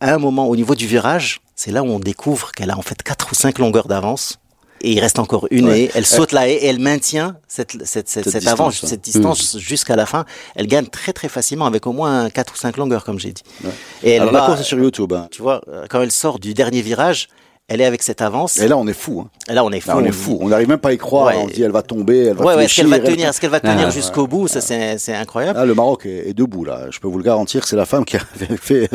à 0.00 0.14
un 0.14 0.18
moment, 0.18 0.48
au 0.48 0.56
niveau 0.56 0.74
du 0.74 0.86
virage, 0.86 1.40
c'est 1.54 1.70
là 1.70 1.82
où 1.82 1.86
on 1.86 1.98
découvre 1.98 2.52
qu'elle 2.52 2.70
a 2.70 2.78
en 2.78 2.82
fait 2.82 3.02
quatre 3.02 3.32
ou 3.32 3.34
cinq 3.34 3.58
longueurs 3.58 3.88
d'avance. 3.88 4.38
Et 4.80 4.92
il 4.92 5.00
reste 5.00 5.18
encore 5.18 5.46
une 5.50 5.68
haie. 5.68 5.90
Elle 5.94 6.06
saute 6.06 6.32
la 6.32 6.48
haie 6.48 6.54
et 6.54 6.66
elle 6.66 6.78
maintient 6.78 7.36
cette, 7.48 7.84
cette, 7.84 8.08
cette, 8.08 8.28
cette 8.28 8.46
avance, 8.46 8.84
cette 8.84 9.00
distance 9.00 9.54
mmh. 9.54 9.58
jusqu'à 9.58 9.96
la 9.96 10.06
fin. 10.06 10.24
Elle 10.54 10.66
gagne 10.66 10.86
très 10.86 11.12
très 11.12 11.28
facilement 11.28 11.66
avec 11.66 11.86
au 11.86 11.92
moins 11.92 12.30
quatre 12.30 12.54
ou 12.54 12.56
cinq 12.56 12.76
longueurs, 12.76 13.04
comme 13.04 13.18
j'ai 13.18 13.32
dit. 13.32 13.42
Et 14.02 14.12
elle 14.12 14.22
Alors, 14.22 14.34
la 14.34 14.46
course 14.46 14.60
est 14.60 14.64
sur 14.64 14.78
YouTube. 14.78 15.12
Hein. 15.12 15.28
Tu 15.30 15.42
vois, 15.42 15.62
quand 15.88 16.02
elle 16.02 16.12
sort 16.12 16.38
du 16.38 16.54
dernier 16.54 16.82
virage, 16.82 17.28
elle 17.68 17.80
est 17.80 17.84
avec 17.84 18.02
cette 18.02 18.22
avance. 18.22 18.58
Et 18.58 18.68
là, 18.68 18.76
on 18.76 18.86
est 18.86 18.92
fou. 18.92 19.24
Hein. 19.24 19.30
Et 19.50 19.54
là, 19.54 19.64
on 19.64 19.72
est 19.72 19.80
fou. 19.80 19.90
on 19.92 20.04
est 20.04 20.12
fou. 20.12 20.38
On 20.40 20.48
n'arrive 20.48 20.68
même 20.68 20.78
pas 20.78 20.90
à 20.90 20.92
y 20.92 20.98
croire. 20.98 21.34
On 21.36 21.46
dit, 21.48 21.62
elle 21.62 21.72
va 21.72 21.82
tomber, 21.82 22.26
elle 22.26 22.36
va 22.36 22.44
ouais, 22.44 22.64
Est-ce 22.64 22.76
qu'elle 22.76 22.86
va 22.86 23.00
tenir, 23.00 23.28
est-ce 23.28 23.40
qu'elle 23.40 23.50
va 23.50 23.60
tenir 23.60 23.90
jusqu'au 23.90 24.26
bout? 24.26 24.46
Ça, 24.46 24.60
c'est 24.60 25.14
incroyable. 25.14 25.58
Ah, 25.60 25.64
le 25.64 25.74
Maroc 25.74 26.06
est, 26.06 26.34
debout 26.34 26.64
là. 26.64 26.86
Je 26.90 27.00
peux 27.00 27.08
vous 27.08 27.18
le 27.18 27.24
garantir. 27.24 27.66
C'est 27.66 27.76
la 27.76 27.86
femme 27.86 28.04
qui 28.04 28.16
a 28.16 28.20
fait 28.60 28.88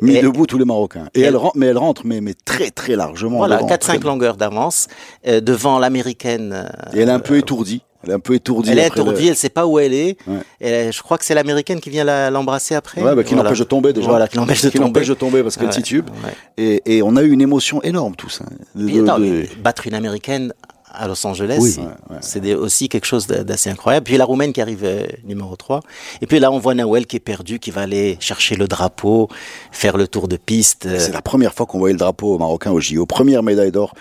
mis, 0.00 0.20
debout 0.20 0.46
tous 0.46 0.58
les 0.58 0.64
Marocains. 0.64 1.08
Et, 1.14 1.22
elle, 1.22 1.36
rentre, 1.36 1.56
mais 1.56 1.66
elle 1.66 1.78
rentre, 1.78 2.02
mais, 2.04 2.20
mais 2.20 2.34
très 2.34 2.70
très 2.70 2.96
largement. 2.96 3.38
Voilà, 3.38 3.62
4-5 3.62 4.04
longueurs 4.04 4.36
d'avance 4.36 4.88
euh, 5.26 5.40
devant 5.40 5.78
l'américaine. 5.78 6.68
et 6.92 7.00
elle 7.00 7.08
est 7.08 7.12
un 7.12 7.20
peu 7.20 7.38
étourdie. 7.38 7.82
Elle 8.04 8.10
est 8.10 8.14
un 8.14 8.20
peu 8.20 8.34
étourdie. 8.34 8.70
Elle 8.70 8.78
est 8.78 8.84
après 8.86 9.00
le- 9.00 9.06
étourdie, 9.10 9.28
elle 9.28 9.36
sait 9.36 9.48
pas 9.48 9.66
où 9.66 9.78
elle 9.78 9.94
est. 9.94 10.16
Ouais. 10.26 10.38
Et 10.60 10.92
je 10.92 11.02
crois 11.02 11.18
que 11.18 11.24
c'est 11.24 11.34
l'américaine 11.34 11.80
qui 11.80 11.90
vient 11.90 12.04
l'embrasser 12.30 12.74
après. 12.74 13.02
Ouais, 13.02 13.14
bah, 13.14 13.22
qui 13.24 13.34
Voilà. 13.34 13.48
l'empêche 13.50 13.58
de 13.60 13.64
tomber 13.64 13.92
déjà. 13.92 14.08
Voilà, 14.08 14.28
qui 14.28 14.36
l'empêche 14.36 14.62
de 14.62 14.70
tomber. 14.70 14.84
l'empêche 14.84 15.08
de 15.08 15.14
tomber 15.14 15.42
parce 15.42 15.56
qu'elle 15.56 15.66
Ouais, 15.66 15.72
titube. 15.72 16.08
Et, 16.56 16.82
et 16.96 17.02
on 17.02 17.16
a 17.16 17.22
eu 17.22 17.30
une 17.30 17.40
émotion 17.40 17.82
énorme 17.82 18.14
tous. 18.16 18.40
hein, 18.42 18.48
de- 18.74 18.86
de- 18.88 19.46
battre 19.62 19.86
une 19.86 19.94
américaine 19.94 20.52
à 20.96 21.08
Los 21.08 21.26
Angeles, 21.26 21.58
Oui. 21.60 21.74
C'est 22.20 22.54
aussi 22.54 22.88
quelque 22.88 23.04
chose 23.06 23.26
d'a- 23.26 23.42
d'assez 23.42 23.68
incroyable. 23.68 24.04
Puis 24.04 24.16
la 24.16 24.24
roumaine 24.24 24.52
qui 24.52 24.60
arrive 24.60 24.82
euh, 24.84 25.04
numéro 25.24 25.56
3. 25.56 25.80
Et 26.22 26.26
puis 26.28 26.38
là, 26.38 26.52
on 26.52 26.60
voit 26.60 26.72
Nawel 26.74 27.06
qui 27.06 27.16
est 27.16 27.20
perdu, 27.20 27.58
qui 27.58 27.72
va 27.72 27.80
aller 27.80 28.16
chercher 28.20 28.54
le 28.54 28.68
drapeau, 28.68 29.28
faire 29.72 29.96
le 29.96 30.06
tour 30.06 30.28
de 30.28 30.36
piste. 30.36 30.86
euh, 30.86 31.00
C'est 31.00 31.10
la 31.12 31.20
première 31.20 31.52
fois 31.52 31.66
qu'on 31.66 31.80
voyait 31.80 31.94
le 31.94 31.98
drapeau 31.98 32.38
marocain 32.38 32.70
au 32.70 32.78
JO. 32.78 33.06
Première 33.06 33.42
médaille 33.42 33.72
d'or 33.72 33.92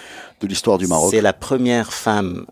de 0.41 0.45
l'histoire 0.45 0.77
du 0.77 0.85
Maroc. 0.85 1.09
C'est 1.09 1.21
la 1.21 1.33
première 1.33 1.91
femme 1.93 2.45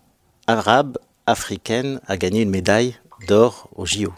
arabe, 0.48 0.98
africaine, 1.32 2.00
à 2.08 2.18
gagner 2.18 2.42
une 2.42 2.50
médaille 2.52 2.96
d'or 3.28 3.70
au 3.76 3.86
JO. 3.86 4.14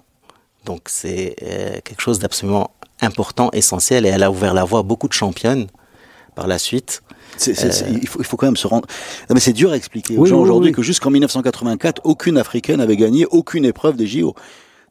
Donc 0.66 0.82
c'est 0.88 1.36
euh, 1.44 1.80
quelque 1.84 2.02
chose 2.02 2.20
d'absolument 2.20 2.72
important, 3.02 3.50
essentiel, 3.54 4.06
et 4.06 4.10
elle 4.10 4.24
a 4.24 4.32
ouvert 4.32 4.54
la 4.54 4.64
voie 4.64 4.80
à 4.80 4.84
beaucoup 4.84 5.08
de 5.08 5.14
championnes 5.14 5.68
par 6.36 6.48
la 6.48 6.58
suite. 6.58 7.02
C'est- 7.38 7.54
il, 8.02 8.08
faut, 8.08 8.20
il 8.20 8.26
faut 8.26 8.38
quand 8.38 8.46
même 8.46 8.56
se 8.58 8.68
rendre. 8.68 8.88
Non, 9.30 9.34
mais 9.34 9.40
c'est 9.40 9.54
dur 9.54 9.72
à 9.72 9.76
expliquer 9.76 10.16
aux 10.18 10.22
Oui, 10.22 10.30
gens 10.30 10.38
oui, 10.38 10.44
aujourd'hui 10.44 10.70
oui. 10.70 10.76
que 10.76 10.82
jusqu'en 10.84 11.10
1984, 11.10 12.02
aucune 12.06 12.38
africaine 12.38 12.80
avait 12.80 12.96
gagné 12.96 13.26
aucune 13.26 13.66
épreuve 13.66 13.96
des 13.98 14.06
JO. 14.08 14.36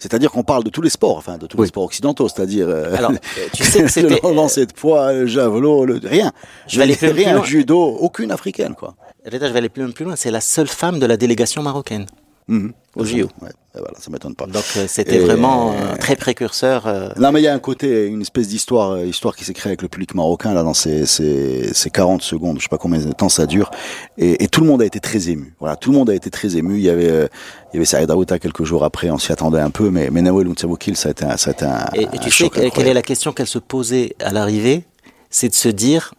C'est-à-dire 0.00 0.32
qu'on 0.32 0.42
parle 0.42 0.64
de 0.64 0.70
tous 0.70 0.82
les 0.82 0.90
sports, 0.90 1.16
enfin 1.16 1.38
de 1.38 1.46
tous 1.46 1.60
les 1.62 1.68
sports 1.68 1.84
occidentaux, 1.84 2.28
c'est-à-dire 2.28 2.68
euh, 2.68 2.96
euh, 3.00 3.18
tu 3.52 3.62
sais 3.62 3.82
que 3.84 3.88
c'était- 3.88 4.18
le 4.24 4.34
lancer 4.34 4.66
de 4.66 4.72
poids, 4.72 5.12
le 5.12 5.26
javelot, 5.26 5.84
le- 5.86 6.00
rien. 6.02 6.32
Je 6.66 6.76
vais 6.78 6.82
aller 6.82 6.96
plus 6.96 7.10
rien, 7.12 7.34
loin. 7.36 7.44
judo, 7.44 7.80
aucune 7.80 8.32
africaine 8.32 8.74
quoi. 8.74 8.96
Reda, 9.24 9.46
je 9.48 9.52
vais 9.52 9.58
aller 9.58 9.68
plus, 9.68 9.90
plus 9.92 10.04
loin, 10.04 10.16
c'est 10.16 10.30
la 10.30 10.40
seule 10.40 10.68
femme 10.68 10.98
de 10.98 11.06
la 11.06 11.16
délégation 11.16 11.62
marocaine 11.62 12.06
Mhm. 12.48 12.72
au 12.96 13.04
JO. 13.04 13.28
Ouais, 13.40 13.50
voilà, 13.72 13.94
ça 14.00 14.10
m'étonne 14.10 14.34
pas. 14.34 14.46
Donc 14.46 14.64
euh, 14.76 14.86
c'était 14.88 15.20
vraiment 15.20 15.72
euh, 15.74 15.94
très 15.96 16.16
précurseur. 16.16 16.88
euh, 16.88 17.08
Non, 17.16 17.30
mais 17.30 17.40
il 17.40 17.44
y 17.44 17.46
a 17.48 17.54
un 17.54 17.60
côté, 17.60 18.06
une 18.08 18.20
espèce 18.22 18.48
d'histoire, 18.48 18.90
euh, 18.90 19.06
histoire 19.06 19.36
qui 19.36 19.44
s'est 19.44 19.52
créée 19.54 19.70
avec 19.70 19.80
le 19.82 19.86
public 19.88 20.16
marocain 20.16 20.52
là 20.52 20.64
dans 20.64 20.74
ces, 20.74 21.06
ces, 21.06 21.72
ces 21.72 21.88
40 21.88 22.20
secondes. 22.20 22.58
Je 22.58 22.64
sais 22.64 22.68
pas 22.68 22.78
combien 22.78 22.98
de 22.98 23.12
temps 23.12 23.28
ça 23.28 23.46
dure, 23.46 23.70
et, 24.18 24.42
et 24.42 24.48
tout 24.48 24.60
le 24.60 24.66
monde 24.66 24.82
a 24.82 24.84
été 24.84 24.98
très 24.98 25.28
ému. 25.30 25.54
Voilà, 25.60 25.76
tout 25.76 25.92
le 25.92 25.98
monde 25.98 26.10
a 26.10 26.14
été 26.16 26.30
très 26.30 26.56
ému. 26.56 26.78
Il 26.78 26.82
y 26.82 26.90
avait, 26.90 27.06
il 27.72 27.74
y 27.74 27.76
avait 27.76 27.84
Saïd 27.84 28.10
Aouta 28.10 28.40
quelques 28.40 28.64
jours 28.64 28.82
après, 28.82 29.08
on 29.10 29.18
s'y 29.18 29.30
attendait 29.30 29.60
un 29.60 29.70
peu, 29.70 29.90
mais, 29.90 30.10
mais 30.10 30.20
Nawel 30.20 30.48
ça 30.96 31.08
a 31.08 31.12
été, 31.12 31.24
un, 31.24 31.36
ça 31.36 31.50
a 31.50 31.52
été 31.52 31.64
un, 31.64 31.86
Et, 31.94 32.02
et 32.02 32.06
un 32.08 32.10
tu 32.18 32.30
sais 32.32 32.50
quelle, 32.50 32.88
est 32.88 32.94
la 32.94 33.02
question 33.02 33.32
qu'elle 33.32 33.46
se 33.46 33.60
posait 33.60 34.16
à 34.20 34.32
l'arrivée? 34.32 34.82
C'est 35.30 35.48
de 35.48 35.54
se 35.54 35.68
dire 35.68 36.12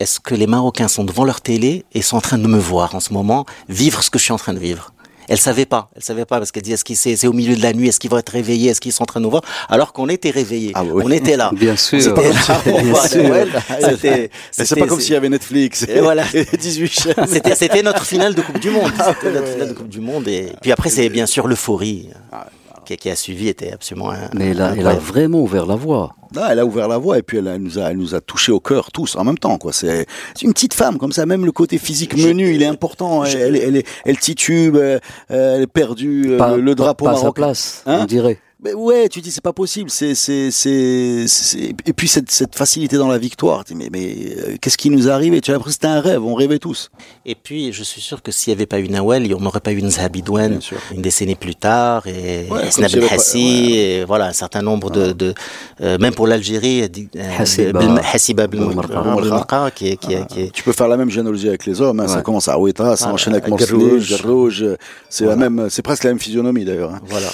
est-ce 0.00 0.20
que 0.20 0.34
les 0.34 0.46
Marocains 0.46 0.88
sont 0.88 1.04
devant 1.04 1.24
leur 1.24 1.40
télé 1.40 1.84
et 1.92 2.02
sont 2.02 2.16
en 2.16 2.20
train 2.20 2.38
de 2.38 2.46
me 2.46 2.58
voir 2.58 2.94
en 2.94 3.00
ce 3.00 3.12
moment, 3.12 3.46
vivre 3.68 4.02
ce 4.02 4.10
que 4.10 4.18
je 4.18 4.24
suis 4.24 4.32
en 4.32 4.36
train 4.38 4.54
de 4.54 4.58
vivre? 4.58 4.92
Elle 5.30 5.36
savait 5.36 5.66
pas, 5.66 5.90
elle 5.94 6.02
savait 6.02 6.24
pas 6.24 6.38
parce 6.38 6.52
qu'elle 6.52 6.62
dit 6.62 6.72
est-ce 6.72 6.84
qu'ils 6.84 6.96
c'est, 6.96 7.14
c'est 7.14 7.26
au 7.26 7.34
milieu 7.34 7.54
de 7.54 7.60
la 7.62 7.74
nuit, 7.74 7.86
est-ce 7.88 8.00
qu'ils 8.00 8.08
vont 8.10 8.16
être 8.16 8.30
réveillés, 8.30 8.70
est-ce 8.70 8.80
qu'ils 8.80 8.94
sont 8.94 9.02
en 9.02 9.06
train 9.06 9.20
de 9.20 9.24
nous 9.24 9.30
voir? 9.30 9.42
Alors 9.68 9.92
qu'on 9.92 10.08
était 10.08 10.30
réveillés, 10.30 10.72
Ah 10.74 10.82
oui. 10.84 11.02
on 11.04 11.10
était 11.10 11.36
là. 11.36 11.50
Bien 11.54 11.76
sûr. 11.76 11.98
On 12.16 12.20
était 12.20 12.32
là 12.32 12.62
Bien 12.82 12.94
sûr. 13.06 13.22
Noël. 13.24 13.50
C'était, 13.90 14.30
c'est 14.50 14.64
c'était- 14.64 14.80
pas 14.80 14.86
comme 14.86 15.00
s'il 15.00 15.12
y 15.12 15.16
avait 15.16 15.28
Netflix 15.28 15.84
Et 15.86 16.00
voilà. 16.00 16.24
et 16.32 16.46
18 16.56 16.88
chaînes. 16.90 17.14
C'était, 17.26 17.54
c'était 17.54 17.82
notre 17.82 18.06
finale 18.06 18.34
de 18.34 18.40
Coupe 18.40 18.58
du 18.58 18.70
Monde. 18.70 18.90
Ah 18.98 19.12
C'était 19.20 19.34
notre 19.34 19.48
finale 19.52 19.68
de 19.68 19.74
Coupe 19.74 19.88
du 19.90 20.00
Monde. 20.00 20.28
Et 20.28 20.50
puis 20.62 20.72
après, 20.72 20.88
c'est 20.88 21.10
bien 21.10 21.26
sûr 21.26 21.46
l'euphorie 21.46 22.08
Ah, 22.32 22.46
qui, 22.88 22.96
qui 22.96 23.10
a 23.10 23.16
suivi 23.16 23.48
était 23.48 23.72
absolument 23.72 24.10
un- 24.10 24.30
Mais 24.34 24.48
elle 24.50 24.60
a, 24.62 24.74
elle 24.76 24.86
a 24.86 24.94
vraiment 24.94 25.40
ouvert 25.40 25.66
la 25.66 25.74
voie. 25.76 26.14
Là, 26.34 26.48
elle 26.50 26.58
a 26.58 26.66
ouvert 26.66 26.88
la 26.88 26.98
voie 26.98 27.18
et 27.18 27.22
puis 27.22 27.38
elle, 27.38 27.46
elle 27.46 27.62
nous 27.62 27.78
a, 27.78 27.90
elle 27.90 27.96
nous 27.96 28.14
a 28.14 28.20
touché 28.20 28.52
au 28.52 28.60
cœur 28.60 28.90
tous 28.92 29.16
en 29.16 29.24
même 29.24 29.38
temps. 29.38 29.56
Quoi. 29.58 29.72
C'est, 29.72 30.06
c'est 30.34 30.44
une 30.46 30.52
petite 30.52 30.74
femme 30.74 30.98
comme 30.98 31.12
ça. 31.12 31.24
Même 31.26 31.44
le 31.46 31.52
côté 31.52 31.78
physique 31.78 32.16
menu, 32.16 32.54
il 32.54 32.62
est 32.62 32.66
important. 32.66 33.24
Elle, 33.24 33.36
elle, 33.36 33.56
elle, 33.56 33.76
est- 33.76 33.86
elle 34.04 34.18
titube, 34.18 34.76
elle, 34.76 35.00
elle 35.28 35.62
est 35.62 35.66
perdue. 35.66 36.34
Pas, 36.38 36.56
le, 36.56 36.62
le 36.62 36.72
pas- 36.74 36.82
drapeau 36.82 37.04
pas 37.06 37.10
à 37.12 37.14
sa 37.14 37.20
marocain. 37.22 37.42
place, 37.42 37.82
Hein? 37.86 38.00
on 38.02 38.04
dirait. 38.04 38.38
Mais 38.60 38.74
ouais, 38.74 39.08
tu 39.08 39.20
dis 39.20 39.30
c'est 39.30 39.40
pas 39.40 39.52
possible. 39.52 39.88
C'est 39.88 40.16
c'est 40.16 40.50
c'est 40.50 41.26
c'est- 41.28 41.72
et 41.86 41.92
puis 41.92 42.08
cette 42.08 42.28
cette 42.28 42.56
facilité 42.56 42.96
dans 42.96 43.06
la 43.06 43.16
victoire. 43.18 43.64
Tu 43.64 43.74
dis, 43.74 43.78
mais 43.78 43.88
mais 43.92 44.16
euh, 44.36 44.56
qu'est-ce 44.60 44.76
qui 44.76 44.90
nous 44.90 45.06
est 45.06 45.10
arrivé? 45.12 45.40
Tu 45.40 45.52
as 45.52 45.54
l'impression 45.54 45.68
que 45.68 45.74
c'était 45.74 45.86
un 45.86 46.00
rêve. 46.00 46.24
On 46.24 46.34
rêvait 46.34 46.58
tous. 46.58 46.90
Et 47.24 47.36
puis, 47.36 47.72
je 47.72 47.84
suis 47.84 48.00
sûr 48.00 48.20
que 48.20 48.32
s'il 48.32 48.50
n'y 48.52 48.56
avait 48.56 48.66
pas 48.66 48.80
eu 48.80 48.88
Nawel, 48.88 49.32
on 49.32 49.40
n'aurait 49.40 49.60
pas 49.60 49.70
eu 49.70 49.80
Nzahabi 49.80 50.22
Douane 50.22 50.50
Bien 50.52 50.60
sûr. 50.60 50.78
une 50.92 51.02
décennie 51.02 51.36
plus 51.36 51.54
tard, 51.54 52.08
et 52.08 52.48
Ouais, 52.50 52.62
pas- 52.62 53.14
Hassi, 53.14 53.38
ouais. 53.38 53.72
et 54.00 54.04
voilà, 54.04 54.26
un 54.26 54.32
certain 54.32 54.62
nombre 54.62 54.90
de, 54.90 55.12
de 55.12 55.34
euh, 55.80 55.96
même 55.98 56.14
pour 56.14 56.26
l'Algérie, 56.26 56.82
euh, 56.82 57.22
Hassiba. 57.38 57.78
Bel- 57.78 58.00
Hassiba 58.12 58.46
Bel- 58.48 58.58
Boumarqa. 58.60 59.00
Boumarqa, 59.02 59.70
qui 59.70 59.90
est, 59.90 59.96
qui 59.98 60.14
est, 60.14 60.26
qui 60.26 60.40
est- 60.40 60.50
Tu 60.52 60.64
peux 60.64 60.72
faire 60.72 60.88
la 60.88 60.96
même 60.96 61.10
généalogie 61.10 61.48
avec 61.48 61.64
les 61.64 61.80
hommes. 61.80 62.00
Hein, 62.00 62.08
Ça 62.08 62.22
commence 62.22 62.48
à 62.48 62.58
Ouetta, 62.58 62.96
ça 62.96 63.04
Voilà. 63.04 63.14
enchaîne 63.14 63.34
avec 63.34 63.44
Garrouche. 63.54 64.64
C'est 65.08 65.26
la 65.26 65.36
même. 65.36 65.68
C'est 65.70 65.82
presque 65.82 66.02
la 66.02 66.10
même 66.10 66.18
physionomie 66.18 66.64
d'ailleurs. 66.64 66.92
hein. 66.94 67.00
voilà. 67.06 67.28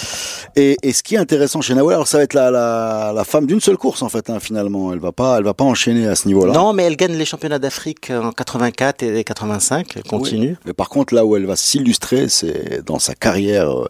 Et, 0.57 0.77
et 0.83 0.93
ce 0.93 1.03
qui 1.03 1.15
est 1.15 1.17
intéressant 1.17 1.59
chez 1.61 1.73
Nawel, 1.75 1.95
alors 1.95 2.07
ça 2.07 2.17
va 2.17 2.23
être 2.23 2.33
la, 2.33 2.49
la, 2.49 3.11
la 3.13 3.23
femme 3.25 3.45
d'une 3.45 3.59
seule 3.59 3.77
course 3.77 4.01
en 4.01 4.09
fait 4.09 4.29
hein, 4.29 4.39
finalement. 4.39 4.93
Elle 4.93 4.99
va 4.99 5.11
pas, 5.11 5.37
elle 5.37 5.43
va 5.43 5.53
pas 5.53 5.65
enchaîner 5.65 6.07
à 6.07 6.15
ce 6.15 6.27
niveau-là. 6.27 6.53
Non, 6.53 6.71
mais 6.71 6.83
elle 6.83 6.95
gagne 6.95 7.13
les 7.15 7.25
championnats 7.25 7.59
d'Afrique 7.59 8.09
en 8.11 8.31
84 8.31 9.03
et 9.03 9.23
85, 9.23 9.87
elle 9.97 10.03
continue. 10.03 10.51
Oui. 10.51 10.57
Mais 10.65 10.73
par 10.73 10.87
contre, 10.89 11.13
là 11.13 11.25
où 11.25 11.35
elle 11.35 11.45
va 11.45 11.55
s'illustrer, 11.57 12.29
c'est 12.29 12.85
dans 12.85 12.99
sa 12.99 13.15
carrière 13.15 13.69
euh, 13.69 13.87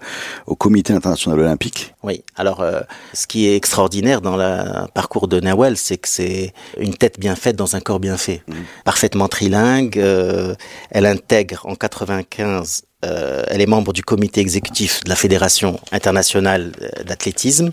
au 0.47 0.55
Comité 0.55 0.93
international 0.93 1.39
olympique. 1.39 1.93
Oui. 2.03 2.23
Alors, 2.35 2.61
euh, 2.61 2.81
ce 3.13 3.27
qui 3.27 3.47
est 3.47 3.55
extraordinaire 3.55 4.21
dans 4.21 4.35
le 4.37 4.87
parcours 4.93 5.27
de 5.27 5.39
Nawel, 5.39 5.77
c'est 5.77 5.97
que 5.97 6.07
c'est 6.07 6.53
une 6.79 6.95
tête 6.95 7.19
bien 7.19 7.35
faite 7.35 7.55
dans 7.55 7.75
un 7.75 7.79
corps 7.79 7.99
bien 7.99 8.17
fait. 8.17 8.41
Parfaitement 8.83 9.27
trilingue. 9.27 9.99
euh, 9.99 10.55
elle 10.89 11.05
intègre 11.05 11.61
en 11.65 11.75
95. 11.75 12.83
Euh, 13.05 13.43
elle 13.47 13.61
est 13.61 13.67
membre 13.67 13.93
du 13.93 14.03
comité 14.03 14.41
exécutif 14.41 15.03
de 15.03 15.09
la 15.09 15.15
Fédération 15.15 15.79
internationale 15.91 16.71
euh, 16.81 17.03
d'athlétisme. 17.03 17.71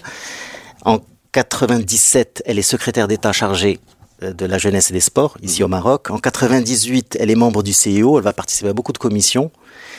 En 0.85 0.99
97, 1.33 2.43
elle 2.45 2.59
est 2.59 2.63
secrétaire 2.63 3.09
d'État 3.09 3.33
chargée 3.33 3.79
euh, 4.23 4.33
de 4.33 4.45
la 4.45 4.59
jeunesse 4.59 4.91
et 4.91 4.93
des 4.93 5.01
sports 5.01 5.39
ici 5.43 5.63
au 5.63 5.69
Maroc. 5.69 6.11
En 6.11 6.19
98, 6.19 7.17
elle 7.19 7.31
est 7.31 7.35
membre 7.35 7.63
du 7.63 7.73
CIO. 7.73 8.19
Elle 8.19 8.25
va 8.25 8.33
participer 8.33 8.69
à 8.69 8.73
beaucoup 8.75 8.93
de 8.93 8.99
commissions. 8.99 9.51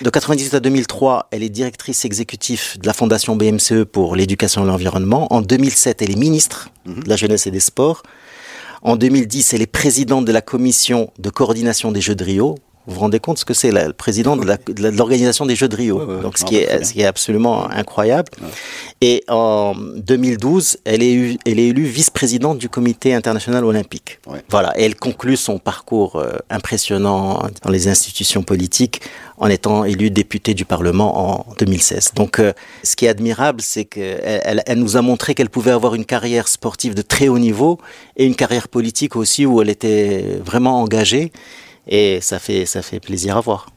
De 0.01 0.09
98 0.09 0.53
à 0.53 0.59
2003, 0.59 1.29
elle 1.31 1.43
est 1.43 1.49
directrice 1.49 2.05
exécutive 2.05 2.79
de 2.79 2.85
la 2.85 2.93
fondation 2.93 3.35
BMCE 3.35 3.85
pour 3.91 4.15
l'éducation 4.15 4.63
et 4.63 4.67
l'environnement. 4.67 5.31
En 5.33 5.41
2007, 5.41 6.01
elle 6.01 6.11
est 6.11 6.15
ministre 6.15 6.69
de 6.85 7.07
la 7.09 7.15
jeunesse 7.15 7.47
et 7.47 7.51
des 7.51 7.59
sports. 7.59 8.03
En 8.81 8.97
2010, 8.97 9.53
elle 9.53 9.61
est 9.61 9.67
présidente 9.67 10.25
de 10.25 10.31
la 10.31 10.41
commission 10.41 11.11
de 11.17 11.29
coordination 11.29 11.91
des 11.91 12.01
Jeux 12.01 12.15
de 12.15 12.23
Rio. 12.23 12.55
Vous 12.85 12.95
vous 12.95 12.99
rendez 12.99 13.19
compte 13.19 13.37
ce 13.37 13.45
que 13.45 13.53
c'est, 13.53 13.71
le 13.71 13.93
président 13.93 14.35
de 14.35 14.45
l'organisation 14.97 15.45
des 15.45 15.55
Jeux 15.55 15.69
de 15.69 15.75
Rio. 15.75 15.99
Ouais, 15.99 16.15
ouais, 16.15 16.21
Donc, 16.21 16.37
ce 16.37 16.43
qui, 16.43 16.57
est, 16.57 16.67
bien. 16.67 16.83
ce 16.83 16.91
qui 16.93 17.01
est 17.01 17.05
absolument 17.05 17.69
incroyable. 17.69 18.29
Et 18.99 19.23
en 19.29 19.73
2012, 19.75 20.77
elle 20.85 21.01
est, 21.03 21.13
eu- 21.13 21.37
elle 21.45 21.59
est 21.59 21.67
élue 21.67 21.85
vice-présidente 21.85 22.57
du 22.57 22.69
Comité 22.69 23.13
international 23.13 23.63
olympique. 23.65 24.19
Voilà, 24.49 24.77
et 24.77 24.83
elle 24.83 24.95
conclut 24.95 25.37
son 25.37 25.59
parcours 25.59 26.17
euh, 26.17 26.33
impressionnant 26.49 27.43
dans 27.63 27.69
les 27.69 27.87
institutions 27.87 28.43
politiques 28.43 29.01
en 29.37 29.47
étant 29.47 29.83
élue 29.85 30.09
députée 30.09 30.53
du 30.53 30.65
Parlement 30.65 31.39
en 31.49 31.53
2016. 31.59 32.11
Donc, 32.15 32.39
euh, 32.39 32.53
ce 32.83 32.95
qui 32.95 33.05
est 33.05 33.09
admirable, 33.09 33.61
c'est 33.61 33.85
qu'elle 33.85 34.41
elle, 34.43 34.63
elle 34.65 34.79
nous 34.79 34.97
a 34.97 35.01
montré 35.01 35.35
qu'elle 35.35 35.49
pouvait 35.49 35.71
avoir 35.71 35.95
une 35.95 36.05
carrière 36.05 36.47
sportive 36.47 36.93
de 36.95 37.01
très 37.01 37.27
haut 37.29 37.39
niveau 37.39 37.79
et 38.17 38.25
une 38.25 38.35
carrière 38.35 38.67
politique 38.67 39.15
aussi 39.15 39.45
où 39.45 39.61
elle 39.61 39.69
était 39.69 40.39
vraiment 40.43 40.81
engagée. 40.81 41.31
Et 41.87 42.21
ça 42.21 42.39
fait, 42.39 42.65
ça 42.65 42.81
fait 42.81 42.99
plaisir 42.99 43.37
à 43.37 43.41
voir. 43.41 43.67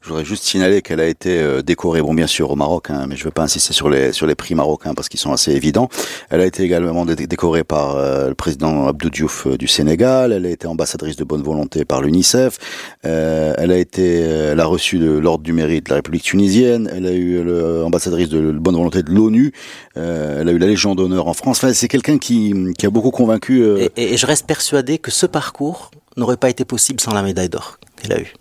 Je 0.00 0.08
voudrais 0.08 0.24
juste 0.24 0.44
signaler 0.44 0.82
qu'elle 0.82 1.00
a 1.00 1.06
été 1.06 1.40
euh, 1.40 1.62
décorée, 1.62 2.02
bon 2.02 2.14
bien 2.14 2.26
sûr 2.26 2.50
au 2.50 2.56
Maroc, 2.56 2.90
hein, 2.90 3.06
mais 3.08 3.16
je 3.16 3.20
ne 3.22 3.24
vais 3.26 3.30
pas 3.32 3.42
insister 3.42 3.72
sur 3.72 3.88
les 3.90 4.12
sur 4.12 4.26
les 4.26 4.34
prix 4.34 4.54
marocains 4.54 4.94
parce 4.94 5.08
qu'ils 5.08 5.20
sont 5.20 5.32
assez 5.32 5.52
évidents. 5.52 5.88
Elle 6.30 6.40
a 6.40 6.46
été 6.46 6.62
également 6.62 7.04
dé- 7.06 7.26
décorée 7.26 7.64
par 7.64 7.96
euh, 7.96 8.28
le 8.28 8.34
président 8.34 8.86
Abdou 8.88 9.10
Diouf 9.10 9.46
euh, 9.46 9.56
du 9.56 9.68
Sénégal. 9.68 10.32
Elle 10.32 10.46
a 10.46 10.50
été 10.50 10.66
ambassadrice 10.66 11.16
de 11.16 11.24
bonne 11.24 11.42
volonté 11.42 11.84
par 11.84 12.02
l'UNICEF. 12.02 12.58
Elle 13.02 13.70
a 13.72 13.76
été, 13.78 14.20
elle 14.20 14.60
a 14.60 14.64
reçu 14.66 14.98
l'ordre 14.98 15.44
du 15.44 15.52
mérite 15.52 15.84
de 15.86 15.90
la 15.90 15.96
République 15.96 16.22
tunisienne. 16.22 16.90
Elle 16.94 17.06
a 17.06 17.12
eu 17.12 17.42
l'ambassadrice 17.44 18.28
de 18.28 18.52
bonne 18.52 18.74
volonté 18.76 19.02
de 19.02 19.10
l'ONU. 19.10 19.52
Elle 19.94 20.48
a 20.48 20.52
eu 20.52 20.58
la 20.58 20.66
Légion 20.66 20.94
d'honneur 20.94 21.28
en 21.28 21.34
France. 21.34 21.58
Enfin, 21.58 21.72
c'est 21.72 21.88
quelqu'un 21.88 22.18
qui 22.18 22.54
a 22.82 22.90
beaucoup 22.90 23.10
convaincu. 23.10 23.64
et- 23.96 24.12
et 24.12 24.16
je 24.16 24.26
reste 24.26 24.46
persuadé 24.46 24.98
que 24.98 25.10
ce 25.10 25.26
parcours 25.26 25.90
n'aurait 26.16 26.36
pas 26.36 26.50
été 26.50 26.64
possible 26.64 27.00
sans 27.00 27.14
la 27.14 27.22
médaille 27.22 27.48
d'or 27.48 27.78
qu'elle 28.00 28.12
a 28.12 28.20
eue. 28.20 28.32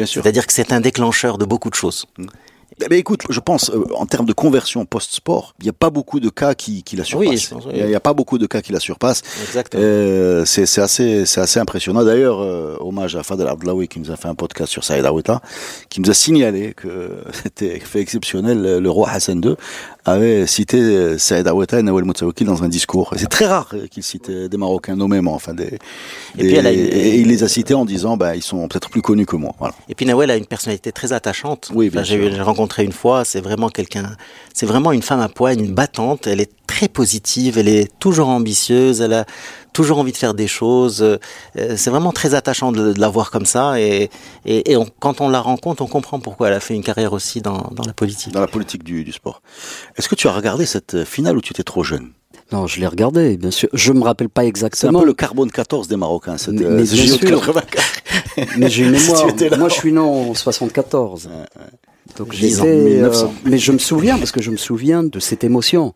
Bien 0.00 0.06
sûr. 0.06 0.22
C'est-à-dire 0.22 0.46
que 0.46 0.52
c'est 0.54 0.72
un 0.72 0.80
déclencheur 0.80 1.36
de 1.36 1.44
beaucoup 1.44 1.68
de 1.68 1.74
choses. 1.74 2.06
Eh 2.84 2.88
ben, 2.88 2.98
écoute, 2.98 3.22
je 3.28 3.40
pense, 3.40 3.70
euh, 3.70 3.84
en 3.94 4.06
termes 4.06 4.26
de 4.26 4.32
conversion 4.32 4.84
post-sport, 4.84 5.54
il 5.60 5.64
n'y 5.64 5.70
a 5.70 5.74
pas 5.74 5.90
beaucoup 5.90 6.20
de 6.20 6.28
cas 6.28 6.54
qui, 6.54 6.82
qui 6.82 6.96
la 6.96 7.04
surpassent. 7.04 7.52
Oui. 7.52 7.72
Il 7.74 7.86
n'y 7.86 7.94
a, 7.94 8.00
pas 8.00 8.14
beaucoup 8.14 8.38
de 8.38 8.46
cas 8.46 8.62
qui 8.62 8.72
la 8.72 8.80
surpassent. 8.80 9.22
Exactement. 9.42 9.82
Euh, 9.84 10.44
c'est 10.44 10.66
c'est 10.66 10.80
assez, 10.80 11.26
c'est 11.26 11.40
assez 11.40 11.60
impressionnant. 11.60 12.04
D'ailleurs, 12.04 12.40
euh, 12.40 12.76
hommage 12.80 13.16
à 13.16 13.22
Fadel 13.22 13.48
Abdelawi 13.48 13.88
qui 13.88 14.00
nous 14.00 14.10
a 14.10 14.16
fait 14.16 14.28
un 14.28 14.34
podcast 14.34 14.70
sur 14.72 14.84
Saïd 14.84 15.04
Aoueta, 15.04 15.40
qui 15.88 16.00
nous 16.00 16.10
a 16.10 16.14
signalé 16.14 16.72
que 16.74 17.10
c'était 17.42 17.78
fait 17.80 18.00
exceptionnel. 18.00 18.62
Le, 18.80 18.90
roi 18.90 19.10
Hassan 19.10 19.40
II 19.44 19.54
avait 20.04 20.46
cité 20.46 20.78
euh, 20.80 21.18
Saïd 21.18 21.46
Aoueta 21.46 21.78
et 21.78 21.82
Nawel 21.82 22.04
Moutsaoukil 22.04 22.46
dans 22.46 22.62
un 22.62 22.68
discours. 22.68 23.12
C'est 23.16 23.28
très 23.28 23.46
rare 23.46 23.68
euh, 23.74 23.86
qu'il 23.86 24.02
cite 24.02 24.30
euh, 24.30 24.48
des 24.48 24.56
Marocains 24.56 24.96
nommément. 24.96 25.34
Enfin, 25.34 25.54
des, 25.54 25.78
Et 26.38 26.46
puis 26.46 26.54
elle 26.54 26.66
a 26.66 26.72
une- 26.72 26.78
et 26.80 27.16
il 27.18 27.28
les 27.28 27.42
a 27.44 27.48
cités 27.48 27.74
en 27.74 27.84
disant, 27.84 28.16
bah, 28.16 28.36
ils 28.36 28.42
sont 28.42 28.66
peut-être 28.68 28.90
plus 28.90 29.02
connus 29.02 29.26
que 29.26 29.36
moi. 29.36 29.54
Voilà. 29.58 29.74
Et 29.88 29.94
puis 29.94 30.06
Nawel 30.06 30.30
a 30.30 30.36
une 30.36 30.46
personnalité 30.46 30.92
très 30.92 31.12
attachante. 31.12 31.70
Oui, 31.74 31.90
bien 31.90 32.00
Enfin, 32.00 32.08
j'ai 32.08 32.40
rencontré 32.40 32.69
rencontrée 32.70 32.84
une 32.84 32.92
fois. 32.92 33.24
C'est 33.24 33.40
vraiment 33.40 33.68
quelqu'un, 33.68 34.16
c'est 34.54 34.66
vraiment 34.66 34.92
une 34.92 35.02
femme 35.02 35.20
à 35.20 35.28
poigne, 35.28 35.60
une 35.60 35.74
battante. 35.74 36.26
Elle 36.26 36.40
est 36.40 36.52
très 36.66 36.88
positive, 36.88 37.58
elle 37.58 37.68
est 37.68 37.90
toujours 37.98 38.28
ambitieuse, 38.28 39.00
elle 39.00 39.12
a 39.12 39.24
toujours 39.72 39.98
envie 39.98 40.12
de 40.12 40.16
faire 40.16 40.34
des 40.34 40.48
choses. 40.48 41.02
Euh, 41.02 41.18
c'est 41.76 41.90
vraiment 41.90 42.12
très 42.12 42.34
attachant 42.34 42.72
de, 42.72 42.94
la 42.96 43.08
voir 43.08 43.30
comme 43.30 43.46
ça. 43.46 43.80
Et, 43.80 44.10
et, 44.44 44.76
quand 44.98 45.20
on 45.20 45.28
la 45.28 45.40
rencontre, 45.40 45.82
on 45.82 45.86
comprend 45.86 46.20
pourquoi 46.20 46.48
elle 46.48 46.54
a 46.54 46.60
fait 46.60 46.74
une 46.74 46.84
carrière 46.84 47.12
aussi 47.12 47.40
dans, 47.40 47.70
dans 47.72 47.84
la 47.84 47.92
politique. 47.92 48.32
Dans 48.32 48.40
la 48.40 48.46
politique 48.46 48.84
du, 48.84 49.04
du 49.04 49.12
sport. 49.12 49.42
Est-ce 49.96 50.08
que 50.08 50.14
tu 50.14 50.28
as 50.28 50.32
regardé 50.32 50.66
cette 50.66 51.04
finale 51.04 51.36
où 51.36 51.40
tu 51.40 51.52
étais 51.52 51.64
trop 51.64 51.84
jeune? 51.84 52.12
Non, 52.52 52.66
je 52.66 52.80
l'ai 52.80 52.86
regardé, 52.86 53.36
bien 53.36 53.52
sûr. 53.52 53.68
Je 53.72 53.92
me 53.92 54.02
rappelle 54.02 54.28
pas 54.28 54.44
exactement. 54.44 54.90
C'est 54.90 54.96
un 54.96 55.00
peu 55.00 55.06
le 55.06 55.14
carbone 55.14 55.50
14 55.52 55.86
des 55.86 55.96
Marocains. 55.96 56.36
Mais, 56.48 56.64
mais 56.64 56.82
bien 56.82 56.84
sûr. 56.86 57.62
mais 58.58 58.68
j'ai 58.68 58.84
une 58.84 58.90
mémoire. 58.98 59.26
Moi, 59.56 59.68
je 59.68 59.74
suis 59.74 59.92
né 59.92 59.98
en 60.00 60.34
74. 60.34 61.26
Ouais, 61.26 61.32
ouais. 61.32 61.89
J'étais. 62.30 63.00
Euh, 63.02 63.12
mais 63.44 63.58
je 63.58 63.72
me 63.72 63.78
souviens 63.78 64.18
parce 64.18 64.32
que 64.32 64.42
je 64.42 64.50
me 64.50 64.56
souviens 64.56 65.02
de 65.02 65.18
cette 65.18 65.44
émotion 65.44 65.94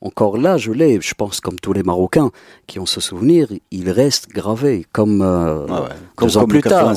encore 0.00 0.38
là, 0.38 0.56
je 0.58 0.70
l'ai, 0.70 1.00
je 1.00 1.14
pense, 1.14 1.40
comme 1.40 1.58
tous 1.58 1.72
les 1.72 1.82
Marocains 1.82 2.30
qui 2.66 2.78
ont 2.78 2.86
ce 2.86 3.00
souvenir, 3.00 3.48
il 3.72 3.90
reste 3.90 4.28
gravé, 4.28 4.86
comme, 4.92 5.22
euh, 5.22 5.66
comme, 6.14 6.46
plus 6.46 6.62
tard. 6.62 6.94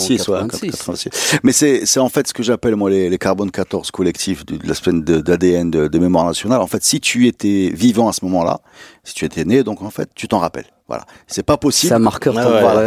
Mais 1.44 1.52
c'est 1.52 2.00
en 2.00 2.10
fait 2.10 2.28
ce 2.28 2.34
que 2.34 2.44
j'appelle, 2.44 2.76
moi, 2.76 2.90
les, 2.90 3.10
les 3.10 3.18
carbone 3.18 3.50
14 3.50 3.90
collectifs 3.90 4.46
de, 4.46 4.60
la 4.68 4.76
semaine 4.76 5.02
d'ADN 5.02 5.72
de, 5.72 5.88
de, 5.88 6.00
mémoire 6.00 6.26
nationale. 6.26 6.62
En 6.62 6.68
fait, 6.68 6.84
si 6.84 7.00
tu 7.00 7.28
étais 7.28 7.72
vivant 7.74 8.08
à 8.08 8.14
ce 8.14 8.24
moment-là, 8.26 8.62
si 9.04 9.16
tu 9.16 9.26
étais 9.26 9.46
né, 9.46 9.64
donc 9.64 9.82
en 9.82 9.90
fait, 9.90 10.10
tu 10.14 10.28
t'en 10.28 10.40
rappelles. 10.40 10.68
Voilà, 10.92 11.06
c'est 11.26 11.44
pas 11.44 11.56
possible. 11.56 11.88
C'est 11.88 11.96
un 11.96 12.00
marqueur 12.00 12.36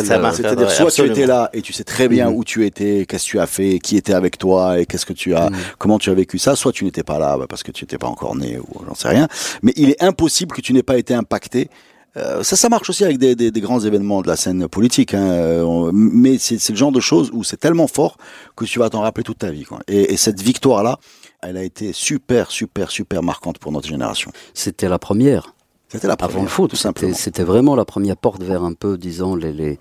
C'est-à-dire 0.04 0.70
soit 0.70 0.90
tu 0.90 1.06
étais 1.06 1.24
là 1.24 1.48
et 1.54 1.62
tu 1.62 1.72
sais 1.72 1.84
très 1.84 2.06
bien 2.06 2.30
mm. 2.30 2.34
où 2.34 2.44
tu 2.44 2.66
étais, 2.66 3.06
qu'est-ce 3.08 3.24
que 3.24 3.30
tu 3.30 3.40
as 3.40 3.46
fait, 3.46 3.78
qui 3.78 3.96
était 3.96 4.12
avec 4.12 4.36
toi 4.36 4.78
et 4.78 4.84
qu'est-ce 4.84 5.06
que 5.06 5.14
tu 5.14 5.34
as, 5.34 5.48
mm. 5.48 5.56
comment 5.78 5.98
tu 5.98 6.10
as 6.10 6.14
vécu 6.14 6.38
ça. 6.38 6.54
Soit 6.54 6.72
tu 6.72 6.84
n'étais 6.84 7.02
pas 7.02 7.18
là 7.18 7.38
bah, 7.38 7.46
parce 7.48 7.62
que 7.62 7.72
tu 7.72 7.84
n'étais 7.84 7.96
pas 7.96 8.08
encore 8.08 8.36
né 8.36 8.58
ou 8.58 8.84
j'en 8.86 8.94
sais 8.94 9.08
rien. 9.08 9.26
Mais 9.62 9.72
il 9.76 9.88
est 9.88 10.02
impossible 10.02 10.54
que 10.54 10.60
tu 10.60 10.74
n'aies 10.74 10.82
pas 10.82 10.98
été 10.98 11.14
impacté 11.14 11.70
euh, 12.16 12.42
ça, 12.42 12.56
ça 12.56 12.68
marche 12.68 12.90
aussi 12.90 13.04
avec 13.04 13.16
des, 13.16 13.34
des, 13.34 13.50
des, 13.50 13.60
grands 13.60 13.80
événements 13.80 14.22
de 14.22 14.28
la 14.28 14.36
scène 14.36 14.68
politique, 14.68 15.14
hein. 15.14 15.32
Euh, 15.32 15.90
mais 15.92 16.38
c'est 16.38 16.68
le 16.68 16.76
genre 16.76 16.92
de 16.92 17.00
choses 17.00 17.30
où 17.32 17.42
c'est 17.42 17.56
tellement 17.56 17.88
fort 17.88 18.18
que 18.54 18.64
tu 18.64 18.78
vas 18.78 18.88
t'en 18.88 19.00
rappeler 19.00 19.24
toute 19.24 19.38
ta 19.38 19.50
vie. 19.50 19.64
Quoi. 19.64 19.80
Et, 19.88 20.12
et 20.12 20.16
cette 20.16 20.40
victoire-là, 20.40 21.00
elle 21.42 21.56
a 21.56 21.64
été 21.64 21.92
super, 21.92 22.52
super, 22.52 22.92
super 22.92 23.24
marquante 23.24 23.58
pour 23.58 23.72
notre 23.72 23.88
génération. 23.88 24.30
C'était 24.52 24.88
la 24.88 25.00
première. 25.00 25.54
C'était 25.94 26.08
la 26.08 26.14
Avant 26.14 26.42
le 26.42 26.48
foot, 26.48 26.70
tout 26.70 26.76
simplement. 26.76 27.14
C'était 27.14 27.44
vraiment 27.44 27.76
la 27.76 27.84
première 27.84 28.16
porte 28.16 28.42
vers 28.42 28.64
un 28.64 28.72
peu, 28.72 28.98
disons, 28.98 29.36
les, 29.36 29.52
les 29.52 29.78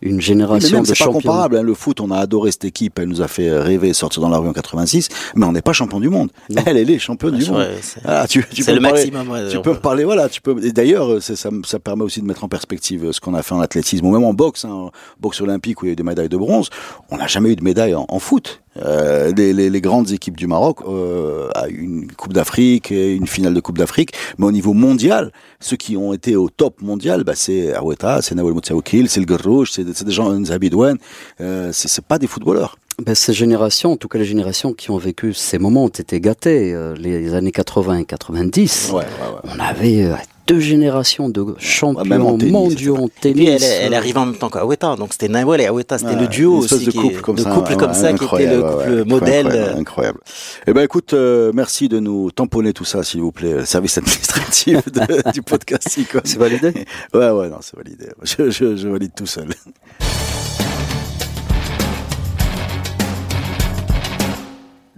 une 0.00 0.20
génération 0.20 0.80
de 0.80 0.84
champions. 0.84 0.94
C'est 0.94 1.04
pas 1.04 1.12
comparable. 1.12 1.56
Hein. 1.56 1.62
Le 1.62 1.74
foot, 1.74 2.00
on 2.00 2.12
a 2.12 2.18
adoré 2.18 2.52
cette 2.52 2.64
équipe. 2.64 3.00
Elle 3.00 3.08
nous 3.08 3.20
a 3.20 3.26
fait 3.26 3.50
rêver, 3.50 3.92
sortir 3.92 4.22
dans 4.22 4.28
la 4.28 4.38
rue 4.38 4.46
en 4.48 4.52
86. 4.52 5.08
Mais 5.34 5.44
on 5.44 5.50
n'est 5.50 5.62
pas 5.62 5.72
champion 5.72 5.98
du 5.98 6.08
monde. 6.08 6.30
Elle, 6.66 6.76
elle 6.76 6.90
est 6.90 6.98
championne 7.00 7.36
du 7.36 7.50
monde. 7.50 7.66
Ah, 8.04 8.26
tu, 8.28 8.46
tu 8.48 8.64
peux 8.64 8.74
le 8.74 8.80
parler, 8.80 9.10
maximum. 9.10 9.48
tu 9.50 9.60
peux 9.60 9.74
parler. 9.74 10.04
Voilà, 10.04 10.28
tu 10.28 10.40
peux. 10.40 10.64
Et 10.64 10.70
d'ailleurs, 10.70 11.20
ça, 11.20 11.34
ça 11.36 11.78
permet 11.80 12.04
aussi 12.04 12.20
de 12.20 12.26
mettre 12.26 12.44
en 12.44 12.48
perspective 12.48 13.10
ce 13.10 13.20
qu'on 13.20 13.34
a 13.34 13.42
fait 13.42 13.54
en 13.54 13.60
athlétisme 13.60 14.06
ou 14.06 14.12
même 14.12 14.24
en 14.24 14.34
boxe, 14.34 14.64
hein, 14.64 14.90
boxe 15.20 15.40
olympique 15.40 15.82
où 15.82 15.86
il 15.86 15.88
y 15.88 15.90
a 15.90 15.92
eu 15.94 15.96
des 15.96 16.04
médailles 16.04 16.28
de 16.28 16.36
bronze. 16.36 16.70
On 17.10 17.16
n'a 17.16 17.26
jamais 17.26 17.50
eu 17.50 17.56
de 17.56 17.64
médaille 17.64 17.94
en, 17.94 18.06
en 18.08 18.18
foot. 18.20 18.62
Euh, 18.84 19.32
les, 19.36 19.52
les, 19.52 19.70
les, 19.70 19.80
grandes 19.80 20.10
équipes 20.10 20.36
du 20.36 20.46
Maroc 20.46 20.80
euh, 20.86 21.48
a 21.54 21.68
une 21.68 22.10
Coupe 22.12 22.32
d'Afrique 22.32 22.90
une 22.90 23.26
finale 23.26 23.54
de 23.54 23.60
Coupe 23.60 23.78
d'Afrique, 23.78 24.12
mais 24.38 24.46
au 24.46 24.52
niveau 24.52 24.72
mondial, 24.72 25.32
ceux 25.60 25.76
qui 25.76 25.96
ont 25.96 26.12
été 26.12 26.36
au 26.36 26.48
top 26.48 26.82
mondial, 26.82 27.24
bah, 27.24 27.32
c'est 27.34 27.74
Aweta, 27.74 28.22
c'est 28.22 28.34
Nawel 28.34 28.54
Moutsaoukil, 28.54 29.08
c'est 29.08 29.20
le 29.20 29.26
Guerrouche, 29.26 29.72
c'est 29.72 29.84
des 29.84 30.12
gens, 30.12 30.30
Nzabidouane, 30.32 30.98
euh, 31.40 31.70
c'est 31.72 32.04
pas 32.04 32.18
des 32.18 32.26
footballeurs. 32.26 32.76
Ben, 33.04 33.14
ces 33.14 33.34
générations, 33.34 33.92
en 33.92 33.96
tout 33.96 34.08
cas 34.08 34.18
les 34.18 34.24
générations 34.24 34.72
qui 34.72 34.90
ont 34.90 34.96
vécu 34.96 35.34
ces 35.34 35.58
moments 35.58 35.84
ont 35.84 35.88
été 35.88 36.18
gâtées. 36.20 36.72
Euh, 36.72 36.94
les 36.94 37.34
années 37.34 37.52
80 37.52 37.98
et 37.98 38.04
90, 38.04 38.90
ouais, 38.90 38.94
ouais, 38.94 39.02
ouais. 39.02 39.50
on 39.54 39.60
avait 39.60 40.10
deux 40.46 40.60
générations 40.60 41.28
de 41.28 41.44
champions 41.58 42.38
mondiaux 42.38 42.96
en 42.96 43.08
tennis. 43.08 43.62
elle, 43.62 43.86
elle 43.86 43.94
arrive 43.94 44.18
en 44.18 44.26
même 44.26 44.36
temps 44.36 44.48
qu'Aweta, 44.48 44.96
donc 44.96 45.12
c'était 45.12 45.28
Nawal 45.28 45.60
et 45.60 45.66
Aweta, 45.66 45.98
c'était 45.98 46.16
le 46.16 46.28
duo 46.28 46.58
aussi, 46.58 46.86
de 46.86 46.90
couple 46.92 47.20
comme 47.20 47.38
ça, 47.38 47.50
couple 47.50 47.76
comme 47.76 47.94
ça 47.94 48.12
qui 48.12 48.24
était 48.24 48.56
le 48.56 48.62
couple 48.62 49.04
modèle. 49.06 49.46
Incroyable, 49.46 49.78
incroyable. 49.80 50.20
Eh 50.66 50.72
ben 50.72 50.82
écoute, 50.82 51.12
euh, 51.14 51.52
merci 51.54 51.88
de 51.88 51.98
nous 51.98 52.30
tamponner 52.30 52.72
tout 52.72 52.84
ça, 52.84 53.02
s'il 53.02 53.20
vous 53.20 53.32
plaît, 53.32 53.64
service 53.64 53.98
administratif 53.98 54.90
de, 54.90 55.30
du 55.32 55.42
podcast. 55.42 55.98
C'est 56.24 56.38
validé? 56.38 56.72
Ouais, 57.14 57.30
ouais, 57.30 57.48
non, 57.48 57.58
c'est 57.60 57.76
validé. 57.76 58.06
Je, 58.22 58.50
je, 58.50 58.76
je 58.76 58.88
valide 58.88 59.12
tout 59.14 59.26
seul. 59.26 59.48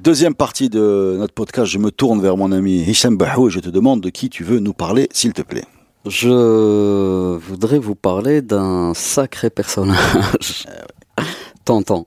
Deuxième 0.08 0.34
partie 0.34 0.70
de 0.70 1.16
notre 1.18 1.34
podcast, 1.34 1.70
je 1.70 1.76
me 1.76 1.90
tourne 1.90 2.22
vers 2.22 2.38
mon 2.38 2.50
ami 2.50 2.80
Hicham 2.80 3.18
Bahou 3.18 3.48
et 3.48 3.50
je 3.50 3.60
te 3.60 3.68
demande 3.68 4.00
de 4.00 4.08
qui 4.08 4.30
tu 4.30 4.42
veux 4.42 4.58
nous 4.58 4.72
parler, 4.72 5.06
s'il 5.12 5.34
te 5.34 5.42
plaît. 5.42 5.66
Je 6.06 7.36
voudrais 7.36 7.78
vous 7.78 7.94
parler 7.94 8.40
d'un 8.40 8.94
sacré 8.94 9.50
personnage. 9.50 10.64
Tonton. 11.66 12.06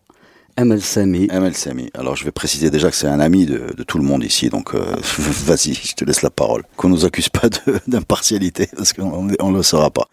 ML 0.58 0.82
Sami. 0.82 1.28
ML 1.30 1.54
Sami. 1.54 1.92
Alors 1.94 2.16
je 2.16 2.26
vais 2.26 2.32
préciser 2.32 2.72
déjà 2.72 2.90
que 2.90 2.96
c'est 2.96 3.06
un 3.06 3.20
ami 3.20 3.46
de, 3.46 3.84
tout 3.84 4.00
le 4.00 4.04
monde 4.04 4.24
ici, 4.24 4.50
donc 4.50 4.74
euh, 4.74 4.96
vas-y, 5.46 5.76
je 5.76 5.94
te 5.94 6.04
laisse 6.04 6.24
la 6.24 6.32
parole. 6.32 6.64
Qu'on 6.78 6.90
nous 6.90 7.06
accuse 7.06 7.30
pas 7.30 7.50
d'impartialité, 7.88 8.68
parce 8.76 8.94
qu'on 8.94 9.26
ne 9.26 9.56
le 9.56 9.62
saura 9.62 9.92
pas. 9.92 10.08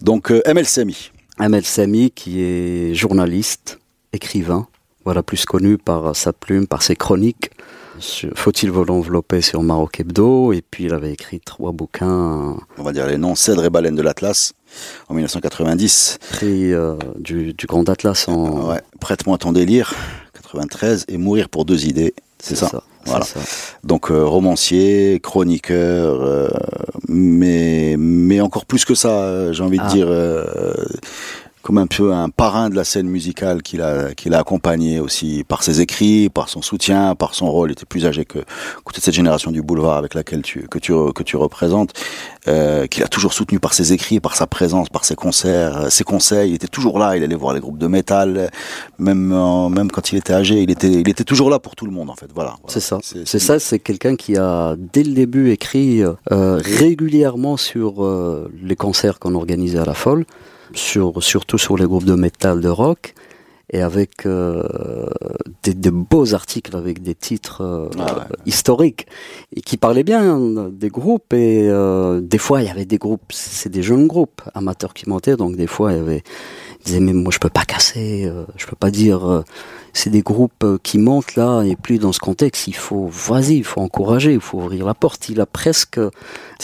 Donc 0.00 0.30
euh, 0.30 0.42
ML 0.44 0.64
Sami. 0.64 1.10
ML 1.40 1.64
Sami 1.64 2.12
qui 2.12 2.40
est 2.40 2.94
journaliste, 2.94 3.80
écrivain, 4.12 4.68
voilà, 5.04 5.22
plus 5.22 5.44
connu 5.44 5.78
par 5.78 6.14
sa 6.14 6.32
plume, 6.32 6.66
par 6.66 6.82
ses 6.82 6.96
chroniques. 6.96 7.50
Faut-il 8.34 8.70
vous 8.70 8.84
l'envelopper 8.84 9.40
sur 9.42 9.62
Maroc 9.62 10.00
Hebdo? 10.00 10.52
Et 10.52 10.62
puis 10.62 10.84
il 10.84 10.94
avait 10.94 11.12
écrit 11.12 11.40
trois 11.40 11.72
bouquins. 11.72 12.56
On 12.78 12.82
va 12.82 12.92
dire 12.92 13.06
les 13.06 13.18
noms 13.18 13.34
Cèdre 13.34 13.64
et 13.64 13.70
Baleine 13.70 13.94
de 13.94 14.02
l'Atlas 14.02 14.54
en 15.08 15.14
1990. 15.14 16.18
Prix 16.30 16.72
euh, 16.72 16.96
du, 17.18 17.54
Grand 17.66 17.88
Atlas 17.88 18.28
en. 18.28 18.70
Ouais, 18.70 18.80
Prête-moi 19.00 19.38
ton 19.38 19.52
délire, 19.52 19.94
93, 20.34 21.06
et 21.08 21.16
Mourir 21.16 21.48
pour 21.48 21.64
deux 21.64 21.86
idées. 21.86 22.14
C'est 22.38 22.56
ça. 22.56 22.82
Voilà. 23.04 23.24
Ça. 23.24 23.40
Donc 23.84 24.10
euh, 24.10 24.24
romancier, 24.24 25.20
chroniqueur, 25.22 26.22
euh, 26.22 26.48
mais 27.08 27.96
mais 27.98 28.40
encore 28.40 28.64
plus 28.64 28.84
que 28.84 28.94
ça, 28.94 29.52
j'ai 29.52 29.62
envie 29.62 29.78
de 29.78 29.84
ah. 29.84 29.92
dire 29.92 30.08
comme 31.62 31.78
un 31.78 31.86
peu 31.86 32.12
un 32.12 32.28
parrain 32.28 32.70
de 32.70 32.76
la 32.76 32.84
scène 32.84 33.08
musicale 33.08 33.62
qu'il 33.62 33.82
a, 33.82 34.14
qu'il 34.14 34.34
a 34.34 34.38
accompagné 34.38 35.00
aussi 35.00 35.44
par 35.46 35.62
ses 35.62 35.80
écrits, 35.80 36.28
par 36.28 36.48
son 36.48 36.62
soutien, 36.62 37.14
par 37.14 37.34
son 37.34 37.50
rôle. 37.50 37.70
Il 37.70 37.72
était 37.72 37.86
plus 37.86 38.06
âgé 38.06 38.24
que, 38.24 38.38
que 38.38 38.92
toute 38.92 39.02
cette 39.02 39.14
génération 39.14 39.50
du 39.50 39.62
boulevard 39.62 39.96
avec 39.96 40.14
laquelle 40.14 40.42
tu, 40.42 40.66
que 40.68 40.78
tu, 40.78 40.92
que 41.14 41.22
tu 41.22 41.36
représentes, 41.36 41.92
euh, 42.48 42.86
qu'il 42.86 43.02
a 43.02 43.08
toujours 43.08 43.32
soutenu 43.32 43.60
par 43.60 43.74
ses 43.74 43.92
écrits, 43.92 44.20
par 44.20 44.36
sa 44.36 44.46
présence, 44.46 44.88
par 44.88 45.04
ses 45.04 45.14
concerts, 45.14 45.82
euh, 45.82 45.88
ses 45.90 46.04
conseils. 46.04 46.50
Il 46.50 46.54
était 46.54 46.68
toujours 46.68 46.98
là. 46.98 47.16
Il 47.16 47.22
allait 47.22 47.36
voir 47.36 47.54
les 47.54 47.60
groupes 47.60 47.78
de 47.78 47.86
métal, 47.86 48.50
même, 48.98 49.28
même 49.68 49.90
quand 49.90 50.12
il 50.12 50.18
était 50.18 50.32
âgé. 50.32 50.62
Il 50.62 50.70
était, 50.70 50.90
il 50.90 51.08
était 51.08 51.24
toujours 51.24 51.50
là 51.50 51.58
pour 51.58 51.76
tout 51.76 51.86
le 51.86 51.92
monde, 51.92 52.10
en 52.10 52.16
fait. 52.16 52.28
Voilà. 52.34 52.56
C'est 52.66 52.80
ça. 52.80 52.98
C'est 53.02 53.38
ça. 53.38 53.58
C'est 53.58 53.78
quelqu'un 53.78 54.16
qui 54.16 54.36
a, 54.36 54.74
dès 54.76 55.02
le 55.02 55.12
début, 55.12 55.50
écrit 55.50 56.02
euh, 56.30 56.60
régulièrement 56.62 57.56
sur 57.56 58.04
euh, 58.04 58.50
les 58.62 58.76
concerts 58.76 59.18
qu'on 59.18 59.34
organisait 59.34 59.78
à 59.78 59.84
la 59.84 59.94
Folle 59.94 60.24
sur, 60.74 61.22
surtout 61.22 61.58
sur 61.58 61.76
les 61.76 61.86
groupes 61.86 62.04
de 62.04 62.14
métal, 62.14 62.60
de 62.60 62.68
rock, 62.68 63.14
et 63.72 63.80
avec 63.80 64.26
euh, 64.26 64.62
des, 65.62 65.74
de 65.74 65.90
beaux 65.90 66.34
articles 66.34 66.76
avec 66.76 67.02
des 67.02 67.14
titres 67.14 67.62
euh, 67.62 67.88
ah 67.98 68.28
historiques 68.44 69.06
et 69.56 69.62
qui 69.62 69.78
parlaient 69.78 70.04
bien 70.04 70.38
des 70.70 70.88
groupes 70.88 71.32
et 71.32 71.68
euh, 71.68 72.20
des 72.20 72.38
fois 72.38 72.60
il 72.60 72.66
y 72.66 72.70
avait 72.70 72.84
des 72.84 72.98
groupes 72.98 73.32
c'est 73.32 73.70
des 73.70 73.82
jeunes 73.82 74.06
groupes 74.06 74.42
amateurs 74.54 74.92
qui 74.92 75.08
montaient 75.08 75.36
donc 75.36 75.56
des 75.56 75.66
fois 75.66 75.92
il 75.92 75.96
y 75.96 76.00
avait 76.00 76.22
ils 76.80 76.84
disaient 76.84 77.00
mais 77.00 77.14
moi 77.14 77.32
je 77.32 77.38
peux 77.38 77.48
pas 77.48 77.64
casser 77.64 78.30
je 78.56 78.66
peux 78.66 78.76
pas 78.76 78.90
dire 78.90 79.42
c'est 79.92 80.10
des 80.10 80.22
groupes 80.22 80.64
euh, 80.64 80.78
qui 80.82 80.98
montent 80.98 81.36
là, 81.36 81.62
et 81.62 81.76
puis 81.76 81.98
dans 81.98 82.12
ce 82.12 82.18
contexte, 82.18 82.66
il 82.66 82.74
faut, 82.74 83.08
vas-y, 83.10 83.56
il 83.56 83.64
faut 83.64 83.80
encourager, 83.80 84.32
il 84.32 84.40
faut 84.40 84.58
ouvrir 84.58 84.86
la 84.86 84.94
porte. 84.94 85.28
Il 85.28 85.40
a 85.40 85.46
presque 85.46 86.00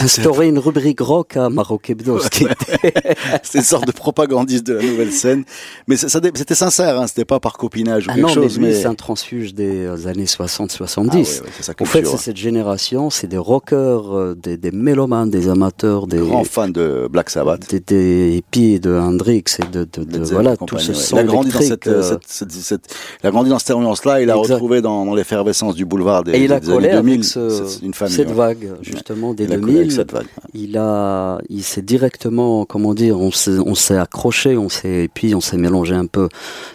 instauré 0.01 0.49
une 0.49 0.59
rubrique 0.59 1.01
rock 1.01 1.37
à 1.37 1.51
Maroc 1.51 1.91
Hebdo. 1.91 2.19
c'est 3.43 3.59
une 3.59 3.64
sorte 3.64 3.87
de 3.87 3.93
propagandiste 3.93 4.67
de 4.67 4.75
la 4.75 4.83
nouvelle 4.83 5.12
scène. 5.12 5.45
Mais 5.87 5.97
c'était 5.97 6.55
sincère, 6.55 6.99
hein, 6.99 7.07
c'était 7.07 7.25
pas 7.25 7.41
par 7.41 7.59
copinage 7.59 8.07
ou 8.07 8.11
ah 8.11 8.14
quelque 8.14 8.27
non, 8.27 8.33
chose. 8.33 8.59
Mais, 8.59 8.73
c'est 8.73 8.87
un 8.87 8.95
transfuge 8.95 9.55
des 9.55 9.85
euh, 9.85 10.07
années 10.07 10.25
60-70. 10.25 11.43
Ah, 11.43 11.73
en 11.81 11.85
fait, 11.85 12.07
c'est 12.07 12.17
cette 12.17 12.37
génération, 12.37 13.11
c'est 13.11 13.27
des 13.27 13.38
rockers, 13.38 14.17
euh, 14.17 14.35
des, 14.35 14.57
des, 14.57 14.71
mélomanes, 14.71 15.31
des 15.31 15.49
amateurs, 15.49 16.07
des 16.07 16.19
grands 16.19 16.45
fans 16.45 16.69
de 16.69 17.09
Black 17.11 17.31
Sabbath, 17.31 17.69
des, 17.71 17.81
des 17.81 18.37
hippies 18.37 18.81
de 18.81 18.97
Hendrix 18.97 19.45
et 19.59 19.67
de, 19.67 19.87
de, 19.93 20.05
de, 20.05 20.25
voilà 20.25 20.57
tout 20.57 20.79
ce 20.79 20.95
son 20.95 21.19
électrique. 21.19 21.85
Cette, 21.85 22.27
cette, 22.27 22.53
cette, 22.53 22.95
il 23.22 23.26
a 23.26 23.31
grandi 23.31 23.50
dans 23.50 23.59
cette 23.59 23.72
ambiance-là, 23.72 24.20
il 24.22 24.31
a 24.31 24.37
retrouvé 24.37 24.81
dans, 24.81 25.04
dans 25.04 25.14
l'effervescence 25.14 25.74
du 25.74 25.85
boulevard 25.85 26.22
des, 26.22 26.33
et 26.33 26.44
il 26.44 26.52
a 26.52 26.61
des 26.61 26.70
années 26.70 26.92
2000 26.92 27.24
ce, 27.24 27.85
une 27.85 27.94
famille, 27.94 28.14
cette 28.14 28.31
vague 28.31 28.74
justement 28.81 29.35
des 29.35 29.44
il 29.44 29.50
2000. 29.50 29.92
Cette 29.92 30.12
vague, 30.12 30.26
Il 30.54 30.76
a, 30.78 31.38
il 31.48 31.64
s'est 31.64 31.83
directement, 31.83 32.64
comment 32.64 32.94
dire, 32.94 33.20
on 33.20 33.31
s'est, 33.31 33.59
on 33.59 33.74
s'est 33.74 33.98
accroché, 33.98 34.57
on 34.57 34.68
s'est, 34.68 35.04
et 35.04 35.09
puis 35.09 35.35
on 35.35 35.40
s'est 35.40 35.57
mélangé 35.57 35.94
un 35.94 36.07
peu 36.07 36.28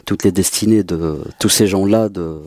toutes 0.06 0.24
les 0.24 0.32
destinées 0.32 0.84
de 0.84 1.20
tous 1.40 1.50
ces 1.50 1.68
gens-là 1.68 2.10
de 2.10 2.40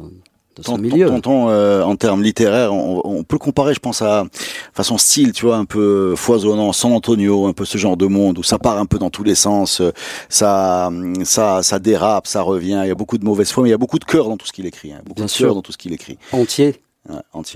ton, 0.62 0.78
milieu. 0.78 1.06
Tonton, 1.08 1.48
euh, 1.48 1.82
en 1.82 1.96
termes 1.96 2.22
littéraires, 2.22 2.72
on, 2.72 3.22
peut 3.22 3.36
le 3.36 3.38
comparer, 3.38 3.74
je 3.74 3.80
pense, 3.80 4.02
à 4.02 4.24
façon 4.72 4.98
style, 4.98 5.32
tu 5.32 5.46
vois, 5.46 5.56
un 5.56 5.64
peu 5.64 6.14
foisonnant, 6.16 6.72
San 6.72 6.92
Antonio, 6.92 7.46
un 7.46 7.52
peu 7.52 7.64
ce 7.64 7.78
genre 7.78 7.96
de 7.96 8.06
monde 8.06 8.38
où 8.38 8.42
ça 8.42 8.58
part 8.58 8.78
un 8.78 8.86
peu 8.86 8.98
dans 8.98 9.10
tous 9.10 9.24
les 9.24 9.34
sens, 9.34 9.80
euh, 9.80 9.92
ça, 10.28 10.90
ça, 11.24 11.62
ça 11.62 11.78
dérape, 11.78 12.26
ça 12.26 12.42
revient. 12.42 12.80
Il 12.84 12.88
y 12.88 12.92
a 12.92 12.94
beaucoup 12.94 13.18
de 13.18 13.24
mauvaise 13.24 13.50
foi, 13.50 13.62
mais 13.62 13.70
il 13.70 13.72
y 13.72 13.74
a 13.74 13.78
beaucoup 13.78 13.98
de 13.98 14.04
cœur 14.04 14.28
dans 14.28 14.36
tout 14.36 14.46
ce 14.46 14.52
qu'il 14.52 14.66
écrit. 14.66 14.92
Hein, 14.92 15.00
beaucoup 15.04 15.16
Bien 15.16 15.26
de 15.26 15.30
sûr. 15.30 15.54
dans 15.54 15.62
tout 15.62 15.72
ce 15.72 15.78
qu'il 15.78 15.92
écrit. 15.92 16.18
Entier 16.32 16.80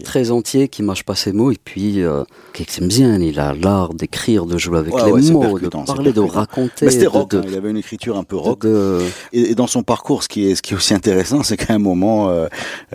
très 0.05 0.31
entier, 0.31 0.69
qui 0.69 0.83
mâche 0.83 1.05
pas 1.05 1.15
ses 1.15 1.33
mots, 1.33 1.51
et 1.51 1.59
puis 1.63 2.03
euh, 2.03 2.25
bien, 2.81 3.21
il 3.21 3.41
a 3.41 3.55
l'art 3.55 3.95
d'écrire, 3.95 4.47
de 4.47 4.59
jouer 4.59 4.79
avec 4.79 4.95
les 4.95 5.31
mots, 5.33 5.59
de 5.59 5.69
parler, 5.69 6.13
de 6.13 6.21
raconter. 6.21 6.91
C'était 6.91 7.07
rock, 7.07 7.35
hein, 7.35 7.43
il 7.47 7.55
avait 7.55 7.71
une 7.71 7.77
écriture 7.77 8.17
un 8.17 8.25
peu 8.25 8.37
rock. 8.37 8.65
Et, 9.33 9.55
dans 9.55 9.67
son 9.67 9.83
parcours, 9.83 10.23
ce 10.23 10.29
qui 10.29 10.47
est, 10.47 10.55
ce 10.55 10.63
qui 10.63 10.75
est 10.75 10.77
aussi 10.77 10.95
intéressant, 10.95 11.43
c'est 11.43 11.57
qu'à 11.57 11.75
un 11.75 11.79
moment, 11.79 12.31
euh, 12.31 12.47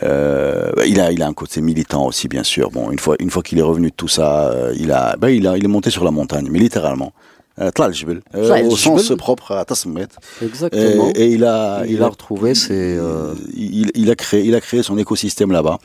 euh, 0.03 0.71
il 0.87 0.99
a, 0.99 1.11
il 1.11 1.21
a 1.21 1.27
un 1.27 1.33
côté 1.33 1.61
militant 1.61 2.05
aussi, 2.05 2.27
bien 2.27 2.43
sûr. 2.43 2.71
Bon, 2.71 2.91
une 2.91 2.99
fois, 2.99 3.15
une 3.19 3.29
fois 3.29 3.43
qu'il 3.43 3.59
est 3.59 3.63
revenu 3.63 3.89
de 3.89 3.95
tout 3.95 4.07
ça, 4.07 4.53
il 4.75 4.91
a, 4.91 5.15
il 5.29 5.47
a, 5.47 5.57
il 5.57 5.65
est 5.65 5.69
monté 5.69 5.89
sur 5.89 6.03
la 6.03 6.11
montagne, 6.11 6.47
mais 6.49 6.59
littéralement. 6.59 7.13
Euh, 7.57 7.71
euh, 7.79 8.63
au 8.65 8.75
sens 8.75 9.13
propre 9.17 9.53
à 9.53 9.63
Tasmet. 9.63 10.07
Exactement. 10.41 11.11
Et, 11.15 11.31
il 11.31 11.45
a, 11.45 11.85
il, 11.87 12.03
a 12.03 12.09
retrouvé 12.09 12.53
ses. 12.53 12.97
Euh, 12.97 13.33
il, 13.55 13.91
il, 13.95 14.11
a 14.11 14.15
créé, 14.15 14.43
il 14.43 14.55
a 14.55 14.61
créé 14.61 14.83
son 14.83 14.97
écosystème 14.97 15.53
là-bas. 15.53 15.79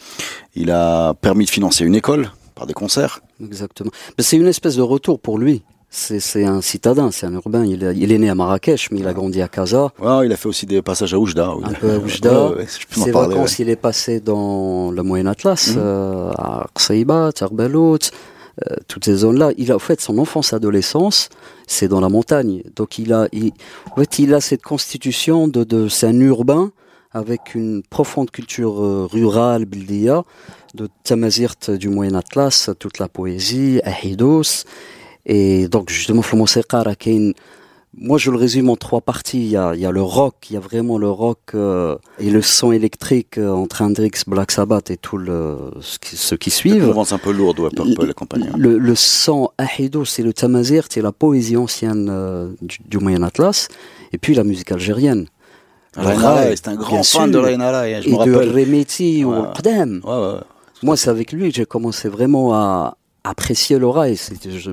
Il 0.56 0.72
a 0.72 1.14
permis 1.14 1.44
de 1.44 1.50
financer 1.50 1.84
une 1.84 1.94
école 1.94 2.32
par 2.56 2.66
des 2.66 2.74
concerts. 2.74 3.20
Exactement. 3.40 3.92
Mais 4.18 4.24
c'est 4.24 4.36
une 4.36 4.48
espèce 4.48 4.76
de 4.76 4.82
retour 4.82 5.20
pour 5.20 5.38
lui. 5.38 5.62
C'est 5.92 6.44
un 6.44 6.60
citadin, 6.60 7.10
c'est 7.10 7.26
un 7.26 7.32
urbain. 7.34 7.64
Il, 7.64 7.82
est 7.84 8.18
né 8.18 8.30
à 8.30 8.34
Marrakech, 8.36 8.90
mais 8.92 9.00
il 9.00 9.08
a 9.08 9.12
grandi 9.12 9.42
à 9.42 9.48
Casa. 9.48 9.92
Ouais, 10.00 10.26
il 10.26 10.32
a 10.32 10.36
fait 10.36 10.48
aussi 10.48 10.64
des 10.64 10.82
passages 10.82 11.14
à 11.14 11.18
Oujda. 11.18 11.52
Un 11.64 11.72
peu 11.72 11.90
à 11.90 11.98
Oujda. 11.98 12.52
Ses 12.90 13.10
vacances, 13.10 13.58
il 13.58 13.68
est 13.68 13.76
passé 13.76 14.20
dans 14.20 14.92
le 14.92 15.02
Moyen 15.02 15.26
Atlas, 15.26 15.74
mhm. 15.74 15.82
à 16.36 16.66
Qsaïba, 16.74 17.32
Tarbalout, 17.32 17.98
euh, 18.68 18.76
toutes 18.88 19.04
ces 19.04 19.16
zones-là. 19.16 19.52
Il 19.56 19.72
a, 19.72 19.76
en 19.76 19.80
fait, 19.80 20.00
son 20.00 20.18
enfance, 20.18 20.52
adolescence, 20.52 21.28
c'est 21.66 21.88
dans 21.88 22.00
la 22.00 22.08
montagne. 22.08 22.62
Donc, 22.76 22.98
il 22.98 23.12
a, 23.12 23.28
il, 23.32 23.52
en 23.90 23.96
fait, 23.96 24.18
il 24.18 24.34
a 24.34 24.40
cette 24.40 24.62
constitution 24.62 25.48
de, 25.48 25.64
de 25.64 25.88
c'est 25.88 26.06
un 26.06 26.20
urbain 26.20 26.72
avec 27.12 27.54
une 27.54 27.82
profonde 27.82 28.30
culture 28.30 28.82
euh, 28.82 29.08
rurale, 29.10 29.64
bildia, 29.64 30.22
de 30.74 30.88
Tamazirt 31.02 31.70
du 31.70 31.88
Moyen 31.88 32.14
Atlas, 32.14 32.70
toute 32.78 32.98
la 32.98 33.08
poésie, 33.08 33.80
Ahidos. 33.84 34.64
Et 35.26 35.68
donc, 35.68 35.90
justement, 35.90 36.22
Flomosekar, 36.22 36.96
qui 36.96 37.10
une 37.12 37.34
moi, 37.96 38.18
je 38.18 38.30
le 38.30 38.36
résume 38.36 38.70
en 38.70 38.76
trois 38.76 39.00
parties. 39.00 39.40
Il 39.40 39.50
y 39.50 39.56
a, 39.56 39.74
il 39.74 39.80
y 39.80 39.86
a 39.86 39.90
le 39.90 40.02
rock, 40.02 40.34
il 40.48 40.54
y 40.54 40.56
a 40.56 40.60
vraiment 40.60 40.96
le 40.96 41.10
rock 41.10 41.38
euh, 41.54 41.96
et 42.20 42.30
le 42.30 42.40
son 42.40 42.70
électrique 42.70 43.36
euh, 43.36 43.50
entre 43.50 43.82
Hendrix, 43.82 44.12
Black 44.28 44.52
Sabbath 44.52 44.90
et 44.90 44.96
tout 44.96 45.18
le 45.18 45.58
ce 45.80 45.98
qui, 45.98 46.16
ceux 46.16 46.36
qui 46.36 46.50
suivent. 46.50 46.94
un 46.96 47.18
peu 47.18 47.32
lourde, 47.32 47.58
ouais, 47.58 47.70
Purple 47.70 48.14
compagnie. 48.14 48.46
Le, 48.56 48.78
le 48.78 48.94
son 48.94 49.50
Ahido, 49.58 50.04
c'est 50.04 50.22
le 50.22 50.32
tamazir, 50.32 50.86
c'est 50.88 51.02
la 51.02 51.12
poésie 51.12 51.56
ancienne 51.56 52.08
euh, 52.10 52.50
du, 52.60 52.98
Moyen 52.98 53.22
Atlas, 53.24 53.68
et 54.12 54.18
puis 54.18 54.34
la 54.34 54.44
musique 54.44 54.70
algérienne. 54.70 55.26
c'est 55.94 56.68
un 56.68 56.76
grand 56.76 57.02
fan 57.02 57.30
de 57.32 57.38
Rainara, 57.38 58.00
je 58.00 58.08
et 58.08 58.12
me 58.12 58.16
rappelle. 58.16 58.52
de 58.52 58.60
Remeti 58.60 59.24
ou. 59.24 59.32
Ouais, 59.32 59.46
ouais. 60.04 60.40
Moi, 60.82 60.96
c'est 60.96 61.10
avec 61.10 61.32
lui 61.32 61.50
que 61.50 61.56
j'ai 61.56 61.66
commencé 61.66 62.08
vraiment 62.08 62.54
à, 62.54 62.96
apprécier 63.24 63.78
l'oreille. 63.78 64.18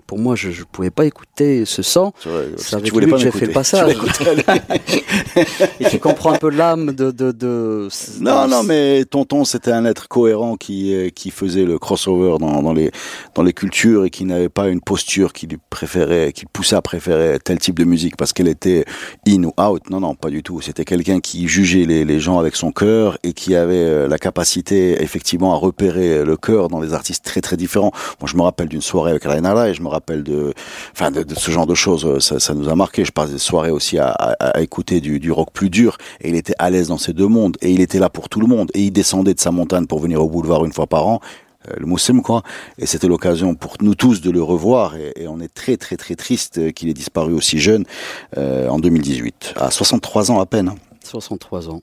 Pour 0.05 0.19
moi, 0.19 0.35
je 0.35 0.49
ne 0.49 0.65
pouvais 0.71 0.89
pas 0.89 1.05
écouter 1.05 1.65
ce 1.65 1.81
son. 1.81 2.13
C'est 2.57 2.75
avec 2.75 2.93
lui 2.93 3.09
que 3.09 3.17
j'ai 3.17 3.31
fait 3.31 3.47
le 3.47 3.51
passage. 3.51 3.95
Et 5.79 5.85
tu 5.85 5.99
comprends 5.99 6.33
un 6.33 6.37
peu 6.37 6.49
l'âme 6.49 6.93
de, 6.93 7.11
de, 7.11 7.31
de, 7.31 7.89
Non, 8.21 8.47
non, 8.47 8.63
mais 8.63 9.05
Tonton, 9.05 9.43
c'était 9.43 9.71
un 9.71 9.85
être 9.85 10.07
cohérent 10.07 10.55
qui, 10.55 10.93
euh, 10.93 11.09
qui 11.09 11.31
faisait 11.31 11.65
le 11.65 11.77
crossover 11.77 12.37
dans, 12.39 12.61
dans, 12.61 12.73
les, 12.73 12.91
dans 13.35 13.43
les 13.43 13.53
cultures 13.53 14.05
et 14.05 14.09
qui 14.09 14.25
n'avait 14.25 14.49
pas 14.49 14.67
une 14.69 14.81
posture 14.81 15.33
qui 15.33 15.47
lui 15.47 15.57
préférait, 15.69 16.31
qui 16.33 16.45
poussait 16.45 16.75
à 16.75 16.81
préférer 16.81 17.39
tel 17.43 17.59
type 17.59 17.77
de 17.77 17.83
musique 17.83 18.15
parce 18.15 18.33
qu'elle 18.33 18.47
était 18.47 18.85
in 19.27 19.43
ou 19.43 19.53
out. 19.59 19.89
Non, 19.89 19.99
non, 19.99 20.15
pas 20.15 20.29
du 20.29 20.43
tout. 20.43 20.61
C'était 20.61 20.85
quelqu'un 20.85 21.19
qui 21.19 21.47
jugeait 21.47 21.85
les, 21.85 22.05
les 22.05 22.19
gens 22.19 22.39
avec 22.39 22.55
son 22.55 22.71
cœur 22.71 23.17
et 23.23 23.33
qui 23.33 23.55
avait 23.55 23.75
euh, 23.75 24.07
la 24.07 24.17
capacité, 24.17 25.01
effectivement, 25.01 25.53
à 25.53 25.57
repérer 25.57 26.23
le 26.23 26.37
cœur 26.37 26.69
dans 26.69 26.79
des 26.79 26.93
artistes 26.93 27.25
très, 27.25 27.41
très 27.41 27.57
différents. 27.57 27.91
Moi, 28.21 28.27
je 28.27 28.36
me 28.37 28.43
rappelle 28.43 28.69
d'une 28.69 28.81
soirée 28.81 29.11
avec 29.11 29.23
Rainala 29.23 29.69
et 29.69 29.73
je 29.73 29.81
me 29.81 29.87
rappelle 29.87 30.23
de, 30.23 30.53
enfin, 30.93 31.11
de, 31.11 31.25
ce 31.35 31.51
genre 31.51 31.67
de 31.67 31.75
choses. 31.75 32.19
Ça, 32.19 32.39
ça, 32.39 32.53
nous 32.53 32.69
a 32.69 32.75
marqué. 32.75 33.03
Je 33.05 33.11
passe 33.11 33.31
des 33.31 33.37
soirées 33.37 33.71
aussi 33.71 33.97
à, 33.97 34.37
écouter 34.59 35.01
du, 35.01 35.31
rock 35.31 35.49
plus 35.51 35.69
dur. 35.69 35.97
Et 36.21 36.29
il 36.29 36.35
était 36.35 36.55
à 36.59 36.69
l'aise 36.69 36.87
dans 36.87 36.97
ces 36.97 37.13
deux 37.13 37.27
mondes. 37.27 37.57
Et 37.61 37.71
il 37.71 37.81
était 37.81 37.99
là 37.99 38.09
pour 38.09 38.29
tout 38.29 38.39
le 38.39 38.47
monde. 38.47 38.69
Et 38.73 38.83
il 38.83 38.91
descendait 38.91 39.33
de 39.33 39.39
sa 39.39 39.51
montagne 39.51 39.87
pour 39.87 39.99
venir 39.99 40.23
au 40.23 40.29
boulevard 40.29 40.65
une 40.65 40.73
fois 40.73 40.87
par 40.87 41.07
an 41.07 41.19
euh, 41.69 41.73
le 41.77 41.85
Moussim 41.85 42.21
quoi. 42.21 42.43
Et 42.77 42.85
c'était 42.85 43.07
l'occasion 43.07 43.55
pour 43.55 43.75
nous 43.81 43.95
tous 43.95 44.21
de 44.21 44.31
le 44.31 44.41
revoir. 44.41 44.95
Et, 44.95 45.27
on 45.27 45.39
est 45.39 45.53
très 45.53 45.77
très 45.77 45.97
très 45.97 46.15
triste 46.15 46.73
qu'il 46.73 46.89
ait 46.89 46.93
disparu 46.93 47.33
aussi 47.33 47.59
jeune 47.59 47.85
euh, 48.37 48.69
en 48.69 48.79
2018 48.79 49.55
à 49.57 49.71
63 49.71 50.31
ans 50.31 50.39
à 50.39 50.45
peine 50.45 50.73
63 51.03 51.69
ans 51.69 51.81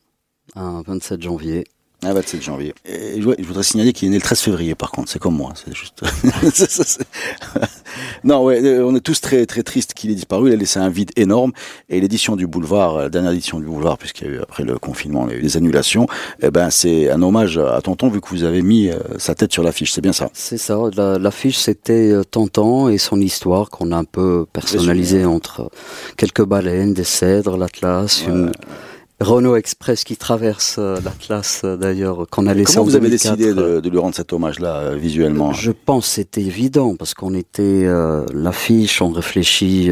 un 0.56 0.82
27 0.82 1.22
janvier 1.22 1.64
ah, 2.04 2.14
27 2.14 2.42
janvier. 2.42 2.74
Et 2.84 3.20
je, 3.20 3.44
voudrais 3.46 3.62
signaler 3.62 3.92
qu'il 3.92 4.08
est 4.08 4.10
né 4.10 4.16
le 4.16 4.22
13 4.22 4.40
février, 4.40 4.74
par 4.74 4.90
contre. 4.90 5.10
C'est 5.10 5.18
comme 5.18 5.36
moi. 5.36 5.52
C'est 5.54 5.74
juste. 5.74 6.02
non, 8.24 8.44
ouais, 8.44 8.62
euh, 8.62 8.84
on 8.84 8.94
est 8.94 9.00
tous 9.00 9.20
très 9.20 9.46
très 9.46 9.62
tristes 9.62 9.94
qu'il 9.94 10.10
ait 10.10 10.14
disparu. 10.14 10.50
Il 10.50 10.52
a 10.52 10.56
laissé 10.56 10.78
un 10.78 10.88
vide 10.88 11.10
énorme. 11.16 11.52
Et 11.88 12.00
l'édition 12.00 12.36
du 12.36 12.46
Boulevard, 12.46 12.98
la 12.98 13.08
dernière 13.08 13.32
édition 13.32 13.58
du 13.58 13.66
Boulevard, 13.66 13.98
puisqu'il 13.98 14.26
y 14.26 14.30
a 14.30 14.32
eu 14.34 14.40
après 14.40 14.64
le 14.64 14.78
confinement, 14.78 15.26
il 15.28 15.32
y 15.32 15.36
a 15.36 15.38
eu 15.38 15.42
des 15.42 15.56
annulations. 15.56 16.06
Eh 16.42 16.50
ben, 16.50 16.70
c'est 16.70 17.10
un 17.10 17.22
hommage 17.22 17.58
à 17.58 17.80
Tonton 17.80 18.08
vu 18.08 18.20
que 18.20 18.28
vous 18.28 18.44
avez 18.44 18.62
mis 18.62 18.88
euh, 18.88 18.98
sa 19.18 19.34
tête 19.34 19.52
sur 19.52 19.62
l'affiche. 19.62 19.92
C'est 19.92 20.00
bien 20.00 20.12
ça. 20.12 20.30
C'est 20.32 20.58
ça. 20.58 20.78
L'affiche, 20.96 21.58
c'était 21.58 22.10
euh, 22.10 22.24
Tonton 22.24 22.88
et 22.88 22.98
son 22.98 23.20
histoire 23.20 23.70
qu'on 23.70 23.92
a 23.92 23.96
un 23.96 24.04
peu 24.04 24.46
personnalisée 24.52 25.24
entre 25.24 25.70
quelques 26.16 26.44
baleines, 26.44 26.94
des 26.94 27.04
cèdres, 27.04 27.56
l'Atlas, 27.56 28.24
une 28.26 28.52
Renault 29.24 29.56
Express 29.56 30.04
qui 30.04 30.16
traverse 30.16 30.76
euh, 30.78 31.00
l'Atlas 31.04 31.62
euh, 31.64 31.76
d'ailleurs 31.76 32.26
qu'on 32.30 32.46
a 32.46 32.54
laissé 32.54 32.74
Comment 32.74 32.86
vous 32.86 32.96
avez 32.96 33.10
décidé 33.10 33.52
de, 33.52 33.80
de, 33.80 33.90
lui 33.90 33.98
rendre 33.98 34.14
cet 34.14 34.32
hommage-là 34.32 34.76
euh, 34.76 34.96
visuellement? 34.96 35.52
Je 35.52 35.72
pense 35.72 36.06
c'était 36.06 36.42
évident 36.42 36.94
parce 36.94 37.14
qu'on 37.14 37.34
était 37.34 37.86
l'affiche, 38.32 39.02
on 39.02 39.10
réfléchit 39.10 39.90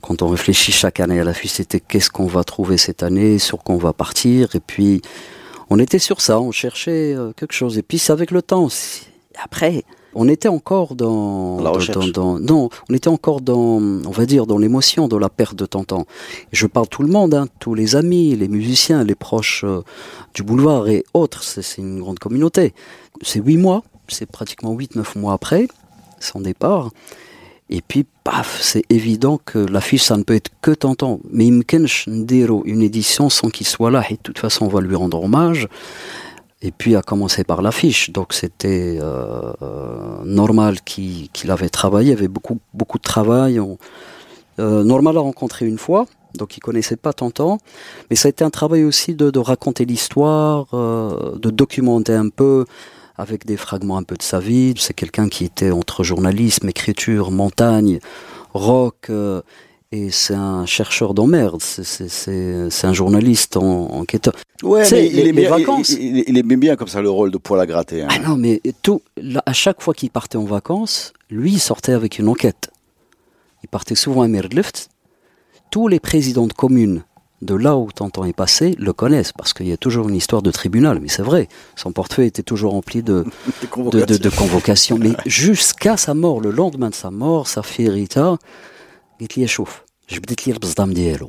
quand 0.00 0.22
on 0.22 0.28
réfléchit 0.28 0.72
chaque 0.72 1.00
année 1.00 1.18
à 1.18 1.24
l'affiche, 1.24 1.52
c'était 1.52 1.80
qu'est-ce 1.80 2.10
qu'on 2.10 2.26
va 2.26 2.44
trouver 2.44 2.76
cette 2.76 3.02
année, 3.02 3.38
sur 3.38 3.62
quoi 3.62 3.74
on 3.74 3.78
va 3.78 3.92
partir 3.92 4.54
et 4.54 4.60
puis 4.60 5.02
on 5.70 5.78
était 5.78 5.98
sur 5.98 6.20
ça, 6.20 6.40
on 6.40 6.52
cherchait 6.52 7.16
quelque 7.36 7.54
chose 7.54 7.78
et 7.78 7.82
puis 7.82 7.98
c'est 7.98 8.12
avec 8.12 8.30
le 8.30 8.42
temps. 8.42 8.68
Après, 9.42 9.84
on 10.14 10.28
était 10.28 10.48
encore 10.48 10.94
dans, 10.94 11.58
dans, 12.12 12.38
non, 12.38 12.68
on 12.88 12.94
était 12.94 13.08
encore 13.08 13.40
dans, 13.40 13.80
on 13.80 14.10
va 14.10 14.26
dire, 14.26 14.46
dans 14.46 14.58
l'émotion 14.58 15.08
de 15.08 15.16
la 15.16 15.28
perte 15.28 15.56
de 15.56 15.66
Tantan. 15.66 16.06
Je 16.52 16.66
parle 16.66 16.88
tout 16.88 17.02
le 17.02 17.08
monde, 17.08 17.34
hein, 17.34 17.46
tous 17.58 17.74
les 17.74 17.96
amis, 17.96 18.36
les 18.36 18.48
musiciens, 18.48 19.04
les 19.04 19.14
proches 19.14 19.64
euh, 19.64 19.82
du 20.34 20.42
boulevard 20.42 20.88
et 20.88 21.04
autres. 21.14 21.42
C'est 21.42 21.78
une 21.78 22.00
grande 22.00 22.18
communauté. 22.18 22.74
C'est 23.22 23.40
huit 23.40 23.56
mois, 23.56 23.82
c'est 24.08 24.26
pratiquement 24.26 24.72
huit, 24.72 24.96
neuf 24.96 25.16
mois 25.16 25.32
après 25.32 25.68
son 26.20 26.40
départ. 26.40 26.90
Et 27.70 27.80
puis, 27.80 28.04
paf, 28.22 28.60
c'est 28.60 28.84
évident 28.90 29.40
que 29.42 29.58
l'affiche, 29.58 30.02
ça 30.02 30.16
ne 30.18 30.24
peut 30.24 30.34
être 30.34 30.50
que 30.60 30.72
Tantan. 30.72 31.20
Mais 31.30 31.46
il 31.46 31.52
me 31.52 31.62
une 32.66 32.82
édition 32.82 33.30
sans 33.30 33.48
qu'il 33.48 33.66
soit 33.66 33.90
là. 33.90 34.04
Et 34.10 34.14
de 34.14 34.20
toute 34.22 34.38
façon, 34.38 34.66
on 34.66 34.68
va 34.68 34.82
lui 34.82 34.94
rendre 34.94 35.22
hommage. 35.22 35.68
Et 36.62 36.70
puis 36.70 36.94
à 36.96 37.02
commencer 37.02 37.44
par 37.44 37.60
l'affiche. 37.60 38.10
Donc 38.10 38.32
c'était 38.32 38.98
euh, 39.00 39.52
euh 39.62 40.24
normal 40.24 40.80
qu'il 40.82 41.50
avait 41.50 41.68
travaillé, 41.68 42.10
il 42.12 42.16
avait 42.16 42.28
beaucoup, 42.28 42.58
beaucoup 42.72 42.98
de 42.98 43.02
travail. 43.02 43.60
euh, 44.58 44.84
normal 44.84 45.16
a 45.16 45.20
rencontré 45.20 45.66
une 45.66 45.78
fois, 45.78 46.06
donc 46.38 46.56
il 46.56 46.60
connaissait 46.60 46.96
pas 46.96 47.12
tant 47.12 47.32
mais 48.08 48.16
ça 48.16 48.28
a 48.28 48.30
été 48.30 48.44
un 48.44 48.50
travail 48.50 48.84
aussi 48.84 49.14
de, 49.14 49.30
de 49.30 49.38
raconter 49.38 49.84
l'histoire, 49.84 50.66
euh, 50.74 51.36
de 51.36 51.50
documenter 51.50 52.14
un 52.14 52.28
peu 52.28 52.66
avec 53.16 53.44
des 53.44 53.56
fragments 53.56 53.98
un 53.98 54.04
peu 54.04 54.16
de 54.16 54.22
sa 54.22 54.38
vie. 54.38 54.74
C'est 54.78 54.94
quelqu'un 54.94 55.28
qui 55.28 55.44
était 55.44 55.70
entre 55.70 56.04
journalisme, 56.04 56.68
écriture, 56.68 57.30
montagne, 57.30 57.98
rock. 58.54 59.10
Et 59.94 60.10
c'est 60.10 60.34
un 60.34 60.64
chercheur 60.64 61.12
d'emmerde, 61.12 61.60
c'est 61.60 62.84
un 62.84 62.92
journaliste 62.94 63.58
en, 63.58 63.90
enquêteur. 63.90 64.32
Ouais, 64.62 64.88
mais 64.90 65.06
il, 65.06 65.48
vacances. 65.48 65.90
Il, 65.90 66.38
aimait 66.38 66.56
bien 66.56 66.76
comme 66.76 66.88
ça 66.88 67.02
le 67.02 67.10
rôle 67.10 67.30
de 67.30 67.36
poil 67.36 67.60
à 67.60 67.66
gratter. 67.66 68.02
Hein. 68.02 68.08
Ah 68.10 68.18
non, 68.18 68.36
mais 68.36 68.62
tout, 68.80 69.02
à 69.44 69.52
chaque 69.52 69.82
fois 69.82 69.92
qu'il 69.92 70.08
partait 70.08 70.38
en 70.38 70.44
vacances, 70.44 71.12
lui, 71.28 71.52
il 71.52 71.60
sortait 71.60 71.92
avec 71.92 72.18
une 72.18 72.28
enquête. 72.28 72.70
Il 73.62 73.68
partait 73.68 73.94
souvent 73.94 74.22
à 74.22 74.28
Merdlift. 74.28 74.88
Tous 75.70 75.88
les 75.88 76.00
présidents 76.00 76.46
de 76.46 76.54
communes 76.54 77.04
de 77.42 77.54
là 77.54 77.76
où 77.76 77.90
Tantan 77.92 78.24
est 78.24 78.32
passé 78.32 78.74
le 78.78 78.92
connaissent 78.92 79.32
parce 79.32 79.52
qu'il 79.52 79.68
y 79.68 79.72
a 79.72 79.76
toujours 79.76 80.08
une 80.08 80.14
histoire 80.14 80.40
de 80.40 80.50
tribunal, 80.50 81.00
mais 81.02 81.08
c'est 81.08 81.22
vrai. 81.22 81.48
Son 81.76 81.92
portefeuille 81.92 82.28
était 82.28 82.42
toujours 82.42 82.72
rempli 82.72 83.02
de, 83.02 83.26
de, 83.76 84.04
de, 84.06 84.16
de, 84.16 84.28
convocations. 84.30 84.96
Mais 84.98 85.12
jusqu'à 85.26 85.98
sa 85.98 86.14
mort, 86.14 86.40
le 86.40 86.50
lendemain 86.50 86.88
de 86.88 86.94
sa 86.94 87.10
mort, 87.10 87.46
sa 87.46 87.62
fille 87.62 87.90
Rita, 87.90 88.38
قلت 89.21 89.37
لي 89.37 89.47
شوف 89.47 89.81
جبدت 90.09 90.47
لي 90.47 90.53
البصدام 90.53 90.93
ديالو 90.93 91.27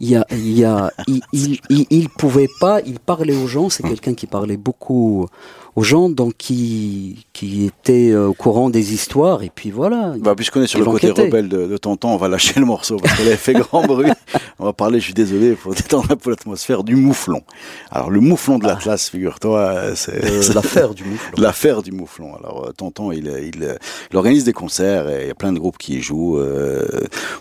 il 0.00 0.10
y 0.10 0.16
a, 0.16 0.26
il 0.32 0.58
y 0.58 0.64
a, 0.64 0.90
il, 1.06 1.20
il, 1.32 1.60
il, 1.70 1.86
il 1.90 2.08
pouvait 2.08 2.48
pas, 2.60 2.80
il 2.80 2.98
parlait 2.98 3.36
aux 3.36 3.46
gens. 3.46 3.68
C'est 3.68 3.84
quelqu'un 3.84 4.14
qui 4.14 4.26
parlait 4.26 4.56
beaucoup 4.56 5.28
aux 5.77 5.83
gens, 5.83 6.09
donc 6.09 6.33
qui, 6.39 7.27
qui 7.33 7.65
étaient 7.65 8.09
euh, 8.09 8.29
au 8.29 8.33
courant 8.33 8.71
des 8.71 8.95
histoires. 8.95 9.43
Et 9.43 9.51
puis 9.53 9.69
voilà. 9.69 10.15
Bah, 10.19 10.33
puisqu'on 10.35 10.63
est 10.63 10.67
sur 10.67 10.79
le 10.79 10.85
côté 10.85 11.11
rebelle 11.11 11.47
de, 11.49 11.67
de 11.67 11.77
Tonton, 11.77 12.09
on 12.09 12.17
va 12.17 12.27
lâcher 12.27 12.59
le 12.59 12.65
morceau 12.65 12.97
parce 12.97 13.15
qu'elle 13.15 13.27
avait 13.27 13.35
fait 13.37 13.53
grand 13.53 13.83
bruit. 13.85 14.09
On 14.57 14.65
va 14.65 14.73
parler, 14.73 14.99
je 14.99 15.05
suis 15.05 15.13
désolé, 15.13 15.53
pour 15.53 15.75
détendre 15.75 16.07
un 16.09 16.15
peu 16.15 16.31
l'atmosphère, 16.31 16.83
du 16.83 16.95
mouflon. 16.95 17.43
Alors, 17.91 18.09
le 18.09 18.19
mouflon 18.21 18.57
de 18.57 18.65
l'Atlas, 18.65 19.07
figure-toi, 19.11 19.59
euh, 19.59 19.93
c'est 19.95 20.15
Euh, 20.25 20.41
c'est 20.41 20.55
L'affaire 20.55 20.95
du 20.95 21.03
mouflon. 21.03 21.31
l'affaire 21.43 21.83
du 21.83 21.91
mouflon. 21.91 22.35
Alors, 22.35 22.73
Tonton, 22.75 23.11
il, 23.11 23.27
il, 23.27 23.77
il 24.11 24.17
organise 24.17 24.45
des 24.45 24.53
concerts 24.53 25.07
et 25.07 25.25
il 25.25 25.27
y 25.27 25.31
a 25.31 25.35
plein 25.35 25.53
de 25.53 25.59
groupes 25.59 25.77
qui 25.77 25.97
y 25.97 26.01
jouent 26.01 26.39
euh, 26.39 26.87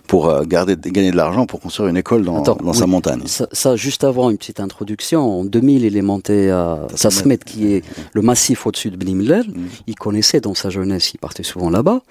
pour 0.06 0.44
garder, 0.44 0.76
gagner 0.76 1.10
de 1.10 1.16
l'argent 1.16 1.46
pour 1.46 1.60
construire 1.60 1.88
une 1.88 1.96
école 1.96 2.22
dans, 2.22 2.42
Attends, 2.42 2.58
dans 2.62 2.74
sa 2.74 2.86
montagne. 2.86 3.22
Ça, 3.24 3.48
ça, 3.50 3.76
juste 3.76 4.04
avant 4.04 4.28
une 4.28 4.36
petite 4.36 4.60
introduction, 4.60 5.40
en 5.40 5.44
2000, 5.46 5.84
il 5.84 5.96
est 5.96 6.02
monté 6.02 6.50
à 6.50 6.86
Tasmet, 7.00 7.38
qui 7.38 7.72
est 7.72 7.82
le 8.12 8.25
massif 8.26 8.66
au-dessus 8.66 8.90
de 8.90 8.96
Blimler. 8.96 9.42
Mm. 9.46 9.66
Il 9.86 9.94
connaissait 9.94 10.40
dans 10.40 10.54
sa 10.54 10.68
jeunesse, 10.68 11.14
il 11.14 11.18
partait 11.18 11.42
souvent 11.42 11.70
là-bas. 11.70 12.02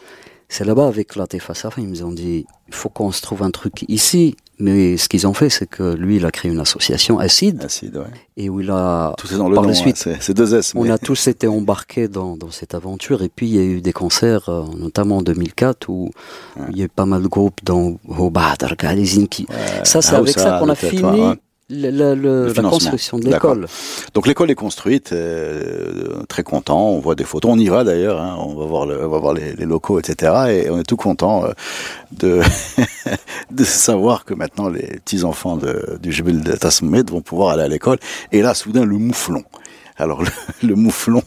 C'est 0.47 0.65
là-bas 0.65 0.87
avec 0.87 1.15
la 1.15 1.27
Tefasafa, 1.27 1.81
ils 1.81 1.89
nous 1.89 2.03
ont 2.03 2.11
dit, 2.11 2.45
il 2.67 2.73
faut 2.73 2.89
qu'on 2.89 3.11
se 3.11 3.21
trouve 3.21 3.43
un 3.43 3.51
truc 3.51 3.83
ici. 3.87 4.35
Mais 4.57 4.95
ce 4.95 5.09
qu'ils 5.09 5.27
ont 5.27 5.33
fait, 5.33 5.49
c'est 5.49 5.65
que 5.65 5.95
lui, 5.95 6.15
il 6.15 6.25
a 6.25 6.31
créé 6.31 6.49
une 6.49 6.61
association, 6.61 7.19
Acide, 7.19 7.61
Acide, 7.65 7.97
ouais. 7.97 8.05
et 8.37 8.47
où 8.49 8.61
il 8.61 8.71
a, 8.71 9.13
Tout 9.17 9.27
est 9.33 9.37
dans 9.37 9.49
le 9.49 9.55
Par 9.55 9.63
nom, 9.63 9.69
la 9.69 9.75
suite, 9.75 10.01
hein, 10.07 10.15
c'est 10.21 10.33
deux 10.33 10.55
S. 10.55 10.71
on 10.75 10.89
a 10.89 10.97
tous 10.97 11.27
été 11.27 11.45
embarqués 11.47 12.07
dans, 12.07 12.37
dans 12.37 12.51
cette 12.51 12.73
aventure. 12.73 13.21
Et 13.21 13.27
puis, 13.27 13.47
il 13.49 13.55
y 13.55 13.59
a 13.59 13.63
eu 13.63 13.81
des 13.81 13.91
concerts, 13.91 14.47
euh, 14.47 14.63
notamment 14.77 15.17
en 15.17 15.21
2004, 15.23 15.89
où 15.89 16.09
il 16.69 16.77
y 16.77 16.81
a 16.83 16.85
eu 16.85 16.89
pas 16.89 17.05
mal 17.05 17.23
de 17.23 17.27
groupes 17.27 17.59
dans 17.65 17.97
Hobadar, 18.07 18.77
Galizin, 18.77 19.25
qui, 19.25 19.45
ça, 19.83 20.01
c'est 20.01 20.15
Ah, 20.15 20.19
avec 20.19 20.29
ça, 20.29 20.39
ça 20.39 20.59
qu'on 20.59 20.69
a 20.69 20.75
fini 20.75 21.03
ouais, 21.03 21.27
ouais. 21.31 21.35
Le- 21.69 21.89
le- 21.89 22.13
le- 22.15 22.53
la 22.53 22.61
construction 22.69 23.17
de 23.17 23.25
l'école. 23.27 23.67
Donc 24.13 24.27
l'école 24.27 24.51
est 24.51 24.55
construite, 24.55 25.11
euh, 25.13 26.23
très 26.29 26.43
content. 26.43 26.89
On 26.89 26.99
voit 26.99 27.15
des 27.15 27.23
photos, 27.23 27.51
on 27.53 27.57
y 27.59 27.67
va 27.67 27.83
d'ailleurs. 27.83 28.21
hein, 28.21 28.35
on 28.39 28.53
va 28.53 28.65
voir, 28.65 28.85
le, 28.85 29.03
on 29.05 29.09
va 29.09 29.17
voir 29.17 29.33
les, 29.33 29.53
les 29.55 29.65
locaux, 29.65 29.99
etc. 29.99 30.33
Et 30.65 30.69
on 30.69 30.79
est 30.79 30.83
tout 30.83 30.97
content 30.97 31.45
euh, 31.45 31.51
de 32.11 32.41
de 33.51 33.63
savoir 33.63 34.25
que 34.25 34.33
maintenant 34.33 34.69
les 34.69 34.99
petits 35.03 35.23
enfants 35.23 35.57
de, 35.57 35.97
du 36.01 36.11
Jebel 36.11 36.41
de 36.41 36.51
Tasmet 36.53 37.03
vont 37.09 37.21
pouvoir 37.21 37.49
aller 37.49 37.63
à 37.63 37.67
l'école. 37.67 37.97
Et 38.31 38.41
là, 38.41 38.53
soudain, 38.53 38.85
le 38.85 38.97
mouflon. 38.97 39.43
Alors 39.97 40.21
le, 40.23 40.29
le 40.67 40.75
mouflon, 40.75 41.23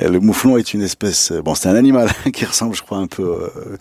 euh, 0.00 0.08
le 0.08 0.18
mouflon 0.18 0.56
est 0.56 0.72
une 0.74 0.82
espèce. 0.82 1.30
Bon, 1.44 1.54
c'est 1.54 1.68
un 1.68 1.76
animal 1.76 2.10
qui 2.32 2.44
ressemble, 2.44 2.74
je 2.74 2.82
crois, 2.82 2.98
un 2.98 3.06
peu. 3.06 3.22
euh, 3.22 3.76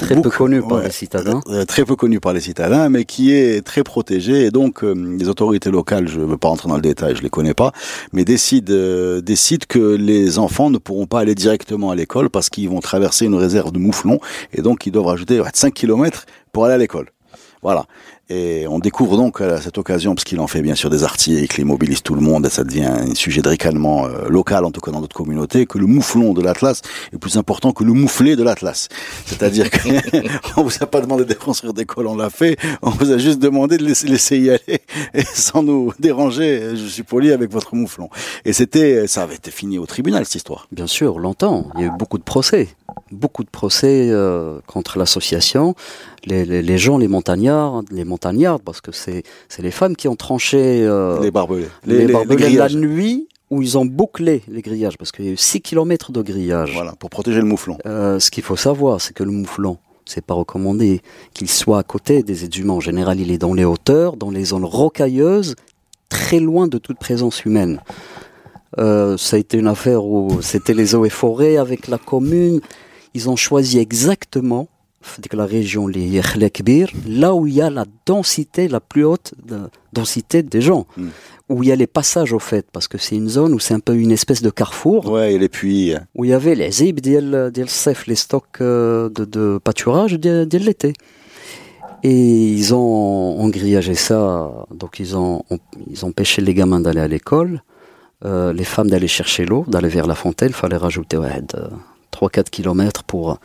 Très 0.00 0.20
peu 0.20 0.30
connu 0.30 0.60
par 0.62 0.78
Ouais. 0.78 0.84
les 0.84 0.90
citadins. 0.90 1.40
Euh, 1.48 1.64
très 1.64 1.84
peu 1.84 1.94
connu 1.96 2.20
par 2.20 2.32
les 2.32 2.40
citadins, 2.40 2.88
mais 2.88 3.04
qui 3.04 3.32
est 3.32 3.64
très 3.64 3.84
protégé. 3.84 4.46
Et 4.46 4.50
donc, 4.50 4.82
euh, 4.82 4.94
les 5.18 5.28
autorités 5.28 5.70
locales, 5.70 6.08
je 6.08 6.20
ne 6.20 6.24
veux 6.24 6.36
pas 6.36 6.48
rentrer 6.48 6.68
dans 6.68 6.76
le 6.76 6.80
détail, 6.82 7.14
je 7.16 7.22
les 7.22 7.30
connais 7.30 7.54
pas, 7.54 7.72
mais 8.12 8.24
décident, 8.24 8.72
euh, 8.72 9.20
décident 9.20 9.64
que 9.68 9.78
les 9.96 10.38
enfants 10.38 10.70
ne 10.70 10.78
pourront 10.78 11.06
pas 11.06 11.20
aller 11.20 11.34
directement 11.34 11.90
à 11.90 11.94
l'école 11.94 12.30
parce 12.30 12.48
qu'ils 12.50 12.68
vont 12.68 12.80
traverser 12.80 13.26
une 13.26 13.34
réserve 13.34 13.72
de 13.72 13.78
mouflons 13.78 14.18
et 14.52 14.62
donc 14.62 14.86
ils 14.86 14.92
doivent 14.92 15.06
rajouter 15.06 15.40
ouais, 15.40 15.48
5 15.52 15.72
kilomètres 15.74 16.26
pour 16.52 16.64
aller 16.64 16.74
à 16.74 16.78
l'école. 16.78 17.06
Voilà. 17.62 17.84
Et 18.32 18.68
on 18.68 18.78
découvre 18.78 19.16
donc 19.16 19.40
à 19.40 19.60
cette 19.60 19.76
occasion, 19.76 20.14
parce 20.14 20.22
qu'il 20.22 20.38
en 20.38 20.46
fait 20.46 20.62
bien 20.62 20.76
sûr 20.76 20.88
des 20.88 21.02
articles, 21.02 21.60
il 21.60 21.64
mobilise 21.64 22.00
tout 22.00 22.14
le 22.14 22.20
monde, 22.20 22.46
et 22.46 22.48
ça 22.48 22.62
devient 22.62 22.84
un 22.84 23.14
sujet 23.16 23.42
de 23.42 23.48
ricanement 23.48 24.06
euh, 24.06 24.28
local, 24.28 24.64
en 24.64 24.70
tout 24.70 24.80
cas 24.80 24.92
dans 24.92 25.00
notre 25.00 25.16
communauté, 25.16 25.66
que 25.66 25.78
le 25.78 25.86
mouflon 25.86 26.32
de 26.32 26.40
l'Atlas 26.40 26.80
est 27.12 27.18
plus 27.18 27.36
important 27.36 27.72
que 27.72 27.82
le 27.82 27.92
mouflé 27.92 28.36
de 28.36 28.44
l'Atlas. 28.44 28.88
C'est-à-dire 29.26 29.68
qu'on 29.68 30.62
vous 30.62 30.72
a 30.80 30.86
pas 30.86 31.00
demandé 31.00 31.24
de 31.24 31.34
construire 31.34 31.72
d'école, 31.72 32.06
on 32.06 32.14
l'a 32.14 32.30
fait, 32.30 32.56
on 32.82 32.90
vous 32.90 33.10
a 33.10 33.18
juste 33.18 33.40
demandé 33.40 33.78
de 33.78 33.84
laisser, 33.84 34.06
laisser 34.06 34.38
y 34.38 34.50
aller, 34.50 34.80
et 35.12 35.24
sans 35.24 35.64
nous 35.64 35.92
déranger, 35.98 36.76
je 36.76 36.86
suis 36.86 37.02
poli 37.02 37.32
avec 37.32 37.50
votre 37.50 37.74
mouflon. 37.74 38.10
Et 38.44 38.52
c'était, 38.52 39.08
ça 39.08 39.24
avait 39.24 39.34
été 39.34 39.50
fini 39.50 39.76
au 39.76 39.86
tribunal, 39.86 40.24
cette 40.24 40.36
histoire. 40.36 40.68
Bien 40.70 40.86
sûr, 40.86 41.18
longtemps. 41.18 41.68
Il 41.74 41.80
y 41.80 41.84
a 41.84 41.88
eu 41.88 41.98
beaucoup 41.98 42.18
de 42.18 42.22
procès. 42.22 42.68
Beaucoup 43.10 43.44
de 43.44 43.50
procès 43.50 44.08
euh, 44.10 44.60
contre 44.66 44.98
l'association. 44.98 45.74
Les, 46.24 46.44
les, 46.44 46.62
les 46.62 46.78
gens, 46.78 46.98
les 46.98 47.08
montagnards, 47.08 47.82
les 47.90 48.04
montagnardes, 48.04 48.62
parce 48.62 48.80
que 48.80 48.92
c'est 48.92 49.22
c'est 49.48 49.62
les 49.62 49.70
femmes 49.70 49.96
qui 49.96 50.08
ont 50.08 50.16
tranché 50.16 50.84
euh, 50.84 51.20
les 51.20 51.30
barbelés. 51.30 51.66
les, 51.86 52.06
barbelés 52.06 52.50
la 52.50 52.68
nuit 52.68 53.26
où 53.50 53.62
ils 53.62 53.76
ont 53.76 53.84
bouclé 53.84 54.42
les 54.48 54.62
grillages, 54.62 54.96
parce 54.96 55.10
qu'il 55.10 55.24
y 55.24 55.28
a 55.28 55.32
eu 55.32 55.36
6 55.36 55.60
km 55.60 56.12
de 56.12 56.22
grillage. 56.22 56.72
Voilà, 56.72 56.92
pour 56.92 57.10
protéger 57.10 57.40
le 57.40 57.46
mouflon. 57.46 57.78
Euh, 57.84 58.20
ce 58.20 58.30
qu'il 58.30 58.44
faut 58.44 58.56
savoir, 58.56 59.00
c'est 59.00 59.12
que 59.12 59.24
le 59.24 59.32
mouflon, 59.32 59.78
c'est 60.04 60.24
pas 60.24 60.34
recommandé 60.34 61.02
qu'il 61.34 61.50
soit 61.50 61.78
à 61.78 61.82
côté 61.82 62.22
des 62.22 62.44
êtres 62.44 62.58
humains. 62.58 62.74
En 62.74 62.80
général, 62.80 63.18
il 63.18 63.32
est 63.32 63.38
dans 63.38 63.54
les 63.54 63.64
hauteurs, 63.64 64.16
dans 64.16 64.30
les 64.30 64.44
zones 64.44 64.64
rocailleuses, 64.64 65.56
très 66.08 66.38
loin 66.38 66.68
de 66.68 66.78
toute 66.78 66.98
présence 66.98 67.44
humaine. 67.44 67.80
Euh, 68.78 69.16
ça 69.16 69.34
a 69.34 69.38
été 69.40 69.58
une 69.58 69.66
affaire 69.66 70.04
où 70.04 70.40
c'était 70.42 70.74
les 70.74 70.94
eaux 70.94 71.04
et 71.04 71.10
forêts 71.10 71.56
avec 71.56 71.88
la 71.88 71.98
commune 71.98 72.60
ils 73.14 73.28
ont 73.28 73.36
choisi 73.36 73.78
exactement 73.78 74.68
la 75.32 75.46
région 75.46 75.86
les 75.86 76.20
là 77.06 77.34
où 77.34 77.46
il 77.46 77.54
y 77.54 77.62
a 77.62 77.70
la 77.70 77.84
densité, 78.06 78.68
la 78.68 78.80
plus 78.80 79.04
haute 79.04 79.32
densité 79.92 80.42
des 80.42 80.60
gens, 80.60 80.86
hmm. 80.96 81.08
où 81.48 81.62
il 81.62 81.68
y 81.68 81.72
a 81.72 81.76
les 81.76 81.86
passages 81.86 82.32
au 82.32 82.38
fait, 82.38 82.66
parce 82.70 82.86
que 82.86 82.98
c'est 82.98 83.16
une 83.16 83.28
zone 83.28 83.54
où 83.54 83.58
c'est 83.58 83.74
un 83.74 83.80
peu 83.80 83.96
une 83.96 84.12
espèce 84.12 84.42
de 84.42 84.50
carrefour. 84.50 85.10
Ouais, 85.10 85.34
et 85.34 85.38
les 85.38 85.48
puits. 85.48 85.94
Où 86.14 86.24
il 86.24 86.30
y 86.30 86.34
avait 86.34 86.54
les 86.54 86.70
zib, 86.70 87.00
les 87.04 88.14
stocks 88.14 88.60
euh, 88.60 89.08
de, 89.08 89.58
pâturage 89.58 90.12
de, 90.12 90.58
l'été. 90.58 90.92
Et 92.02 92.52
ils 92.52 92.74
ont, 92.74 93.40
ont, 93.40 93.48
grillagé 93.48 93.94
ça, 93.94 94.50
donc 94.74 95.00
ils 95.00 95.16
ont, 95.16 95.42
ils 95.90 96.04
ont 96.04 96.08
empêché 96.08 96.40
les 96.40 96.54
gamins 96.54 96.80
d'aller 96.80 97.00
à 97.00 97.08
l'école, 97.08 97.62
euh, 98.24 98.52
les 98.52 98.64
femmes 98.64 98.88
d'aller 98.88 99.08
chercher 99.08 99.44
l'eau, 99.44 99.64
d'aller 99.66 99.88
vers 99.88 100.06
la 100.06 100.14
fontaine, 100.14 100.50
Il 100.50 100.54
fallait 100.54 100.78
rajouter 100.78 101.18
ouais, 101.18 101.40
3-4 102.12 102.50
kilomètres 102.50 103.04
pour 103.04 103.38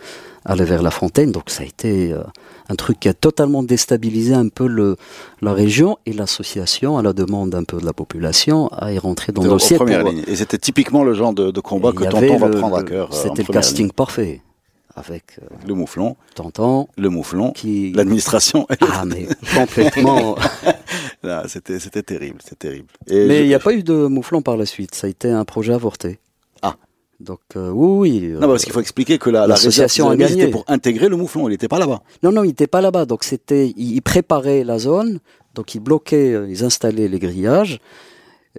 aller 0.45 0.63
vers 0.65 0.83
la 0.83 0.91
fontaine 0.91 1.31
donc 1.31 1.49
ça 1.49 1.63
a 1.63 1.65
été 1.65 2.13
euh, 2.13 2.21
un 2.69 2.75
truc 2.75 2.99
qui 2.99 3.09
a 3.09 3.13
totalement 3.13 3.63
déstabilisé 3.63 4.33
un 4.33 4.47
peu 4.47 4.67
le, 4.67 4.95
la 5.41 5.53
région 5.53 5.97
et 6.05 6.13
l'association 6.13 6.97
à 6.97 7.03
la 7.03 7.13
demande 7.13 7.53
un 7.55 7.63
peu 7.63 7.79
de 7.79 7.85
la 7.85 7.93
population 7.93 8.67
a 8.69 8.91
y 8.91 8.99
rentrer 8.99 9.31
dans 9.31 9.43
le 9.43 9.49
dossier 9.49 9.77
pour, 9.77 9.85
ligne. 9.87 10.23
Et 10.27 10.35
c'était 10.35 10.57
typiquement 10.57 11.03
le 11.03 11.13
genre 11.13 11.33
de, 11.33 11.51
de 11.51 11.59
combat 11.59 11.89
et 11.89 11.95
que 11.95 12.03
Tonton 12.03 12.37
va 12.37 12.49
prendre 12.49 12.77
à 12.77 12.83
cœur. 12.83 13.13
C'était 13.13 13.43
le 13.43 13.53
casting 13.53 13.91
parfait. 13.91 14.41
Avec 14.97 15.39
euh. 15.41 15.45
Le 15.67 15.73
mouflon, 15.73 16.15
Tonton 16.35 16.87
le 16.97 17.09
mouflon, 17.09 17.51
qui. 17.51 17.91
l'administration. 17.91 18.65
Ah, 18.79 19.03
mais 19.05 19.27
complètement. 19.55 20.35
C'était, 21.47 21.79
c'était 21.79 22.03
terrible, 22.03 22.37
c'était 22.43 22.67
terrible. 22.69 22.87
Et 23.07 23.25
mais 23.27 23.37
je- 23.39 23.43
il 23.43 23.47
n'y 23.47 23.55
a 23.55 23.59
pas 23.59 23.73
eu 23.73 23.81
de 23.83 24.05
mouflon 24.05 24.41
par 24.43 24.57
la 24.57 24.65
suite. 24.67 24.93
Ça 24.93 25.07
a 25.07 25.09
été 25.09 25.29
un 25.29 25.43
projet 25.43 25.73
avorté. 25.73 26.19
Ah. 26.61 26.75
Donc, 27.19 27.39
euh, 27.55 27.69
oui, 27.71 28.19
oui. 28.21 28.27
Non, 28.39 28.47
parce 28.47 28.63
qu'il 28.63 28.73
faut 28.73 28.81
expliquer 28.81 29.17
que 29.17 29.29
la, 29.29 29.41
la 29.41 29.47
l'association 29.47 30.09
réserve 30.09 30.31
a 30.31 30.35
gagné. 30.35 30.47
pour 30.51 30.65
intégrer 30.67 31.07
le 31.09 31.15
mouflon. 31.15 31.47
Il 31.47 31.51
n'était 31.51 31.67
pas 31.69 31.79
là-bas. 31.79 32.01
Non, 32.23 32.31
non, 32.31 32.43
il 32.43 32.47
n'était 32.47 32.67
pas 32.67 32.81
là-bas. 32.81 33.05
Donc, 33.05 33.23
c'était. 33.23 33.73
Ils 33.77 34.01
préparaient 34.01 34.63
la 34.63 34.79
zone. 34.79 35.19
Donc, 35.53 35.73
ils 35.75 35.79
bloquaient, 35.79 36.33
euh, 36.33 36.49
ils 36.49 36.63
installaient 36.63 37.07
les 37.07 37.19
grillages. 37.19 37.79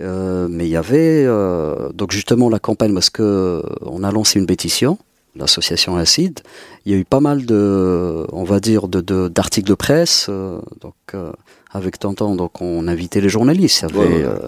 Euh, 0.01 0.47
mais 0.51 0.67
il 0.67 0.71
y 0.71 0.77
avait. 0.77 1.25
euh, 1.27 1.91
donc, 1.93 2.13
justement, 2.13 2.49
la 2.49 2.59
campagne, 2.59 2.95
parce 2.95 3.11
que 3.11 3.23
euh, 3.23 3.63
on 3.83 4.03
a 4.05 4.11
lancé 4.11 4.39
une 4.39 4.47
pétition. 4.47 4.99
L'association 5.39 5.97
Acide, 5.97 6.41
il 6.87 6.93
y 6.93 6.95
a 6.95 6.99
eu 6.99 7.05
pas 7.05 7.21
mal 7.21 7.45
de, 7.45 8.27
on 8.33 8.45
va 8.45 8.59
dire, 8.59 8.89
de, 8.89 9.03
de- 9.03 9.29
d'articles 9.29 9.69
de 9.69 9.75
presse, 9.75 10.29
euh, 10.31 10.61
donc 10.81 10.95
euh, 11.13 11.31
avec 11.77 11.99
Tonton, 11.99 12.35
donc 12.35 12.61
on 12.61 12.89
invitait 12.89 13.21
les 13.21 13.29
journalistes. 13.29 13.85
il 13.89 13.97
y 13.97 13.99
avait, 14.01 14.09
Ouais, 14.09 14.17
ouais. 14.17 14.25
euh, 14.25 14.39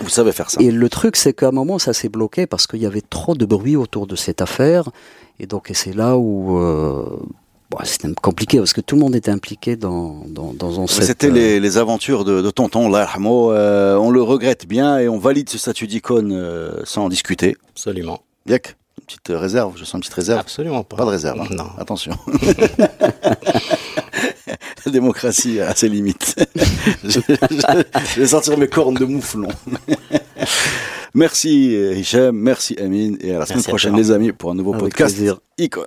Vous 0.00 0.08
savez 0.08 0.32
faire 0.32 0.50
ça. 0.50 0.60
et 0.62 0.70
le 0.70 0.88
truc, 0.88 1.16
c'est 1.16 1.32
qu'à 1.32 1.48
un 1.48 1.52
moment, 1.52 1.78
ça 1.78 1.92
s'est 1.92 2.08
bloqué 2.08 2.46
parce 2.46 2.66
qu'il 2.66 2.80
y 2.80 2.86
avait 2.86 3.02
trop 3.02 3.34
de 3.34 3.44
bruit 3.44 3.76
autour 3.76 4.06
de 4.06 4.16
cette 4.16 4.40
affaire. 4.42 4.88
Et 5.40 5.46
donc, 5.46 5.70
et 5.70 5.74
c'est 5.74 5.92
là 5.94 6.16
où 6.16 6.58
euh, 6.58 7.04
bon, 7.70 7.78
c'était 7.84 8.08
compliqué 8.22 8.58
parce 8.58 8.72
que 8.72 8.80
tout 8.80 8.94
le 8.96 9.00
monde 9.00 9.16
était 9.16 9.30
impliqué 9.30 9.76
dans, 9.76 10.22
dans, 10.28 10.52
dans 10.52 10.86
cette, 10.86 11.04
C'était 11.04 11.28
euh, 11.28 11.32
les, 11.32 11.60
les 11.60 11.78
aventures 11.78 12.24
de, 12.24 12.40
de 12.42 12.50
Tonton 12.50 12.88
Larmo. 12.88 13.50
Euh, 13.52 13.96
on 13.96 14.10
le 14.10 14.22
regrette 14.22 14.66
bien 14.68 14.98
et 14.98 15.08
on 15.08 15.18
valide 15.18 15.48
ce 15.48 15.58
statut 15.58 15.86
d'icône 15.88 16.32
euh, 16.32 16.82
sans 16.84 17.04
en 17.04 17.08
discuter. 17.08 17.56
Absolument. 17.70 18.20
Yac, 18.46 18.76
une 19.00 19.06
petite 19.06 19.28
réserve, 19.30 19.72
je 19.76 19.84
sens 19.84 19.94
une 19.94 20.00
petite 20.00 20.14
réserve. 20.14 20.40
Absolument 20.40 20.84
pas. 20.84 20.96
Pas 20.96 21.04
de 21.06 21.10
réserve. 21.10 21.40
hein. 21.40 21.46
Non. 21.50 21.66
Attention. 21.78 22.12
La 24.86 24.92
démocratie 24.92 25.60
a 25.60 25.74
ses 25.74 25.88
limites. 25.88 26.34
je, 27.04 27.20
je- 27.20 27.82
je 28.14 28.20
vais 28.20 28.26
sortir 28.26 28.56
mes 28.58 28.68
cornes 28.68 28.94
de 28.94 29.04
mouflon. 29.04 29.48
merci 31.14 31.74
Hichem, 31.96 32.34
merci 32.36 32.76
Amine 32.80 33.16
et 33.20 33.34
à 33.34 33.38
la 33.38 33.46
semaine 33.46 33.58
Merci 33.58 33.68
prochaine 33.68 33.96
les 33.96 34.10
amis 34.10 34.32
pour 34.32 34.50
un 34.50 34.54
nouveau 34.54 34.72
Avec 34.74 34.84
podcast 34.84 35.14
plaisir. 35.16 35.38
Icône. 35.58 35.86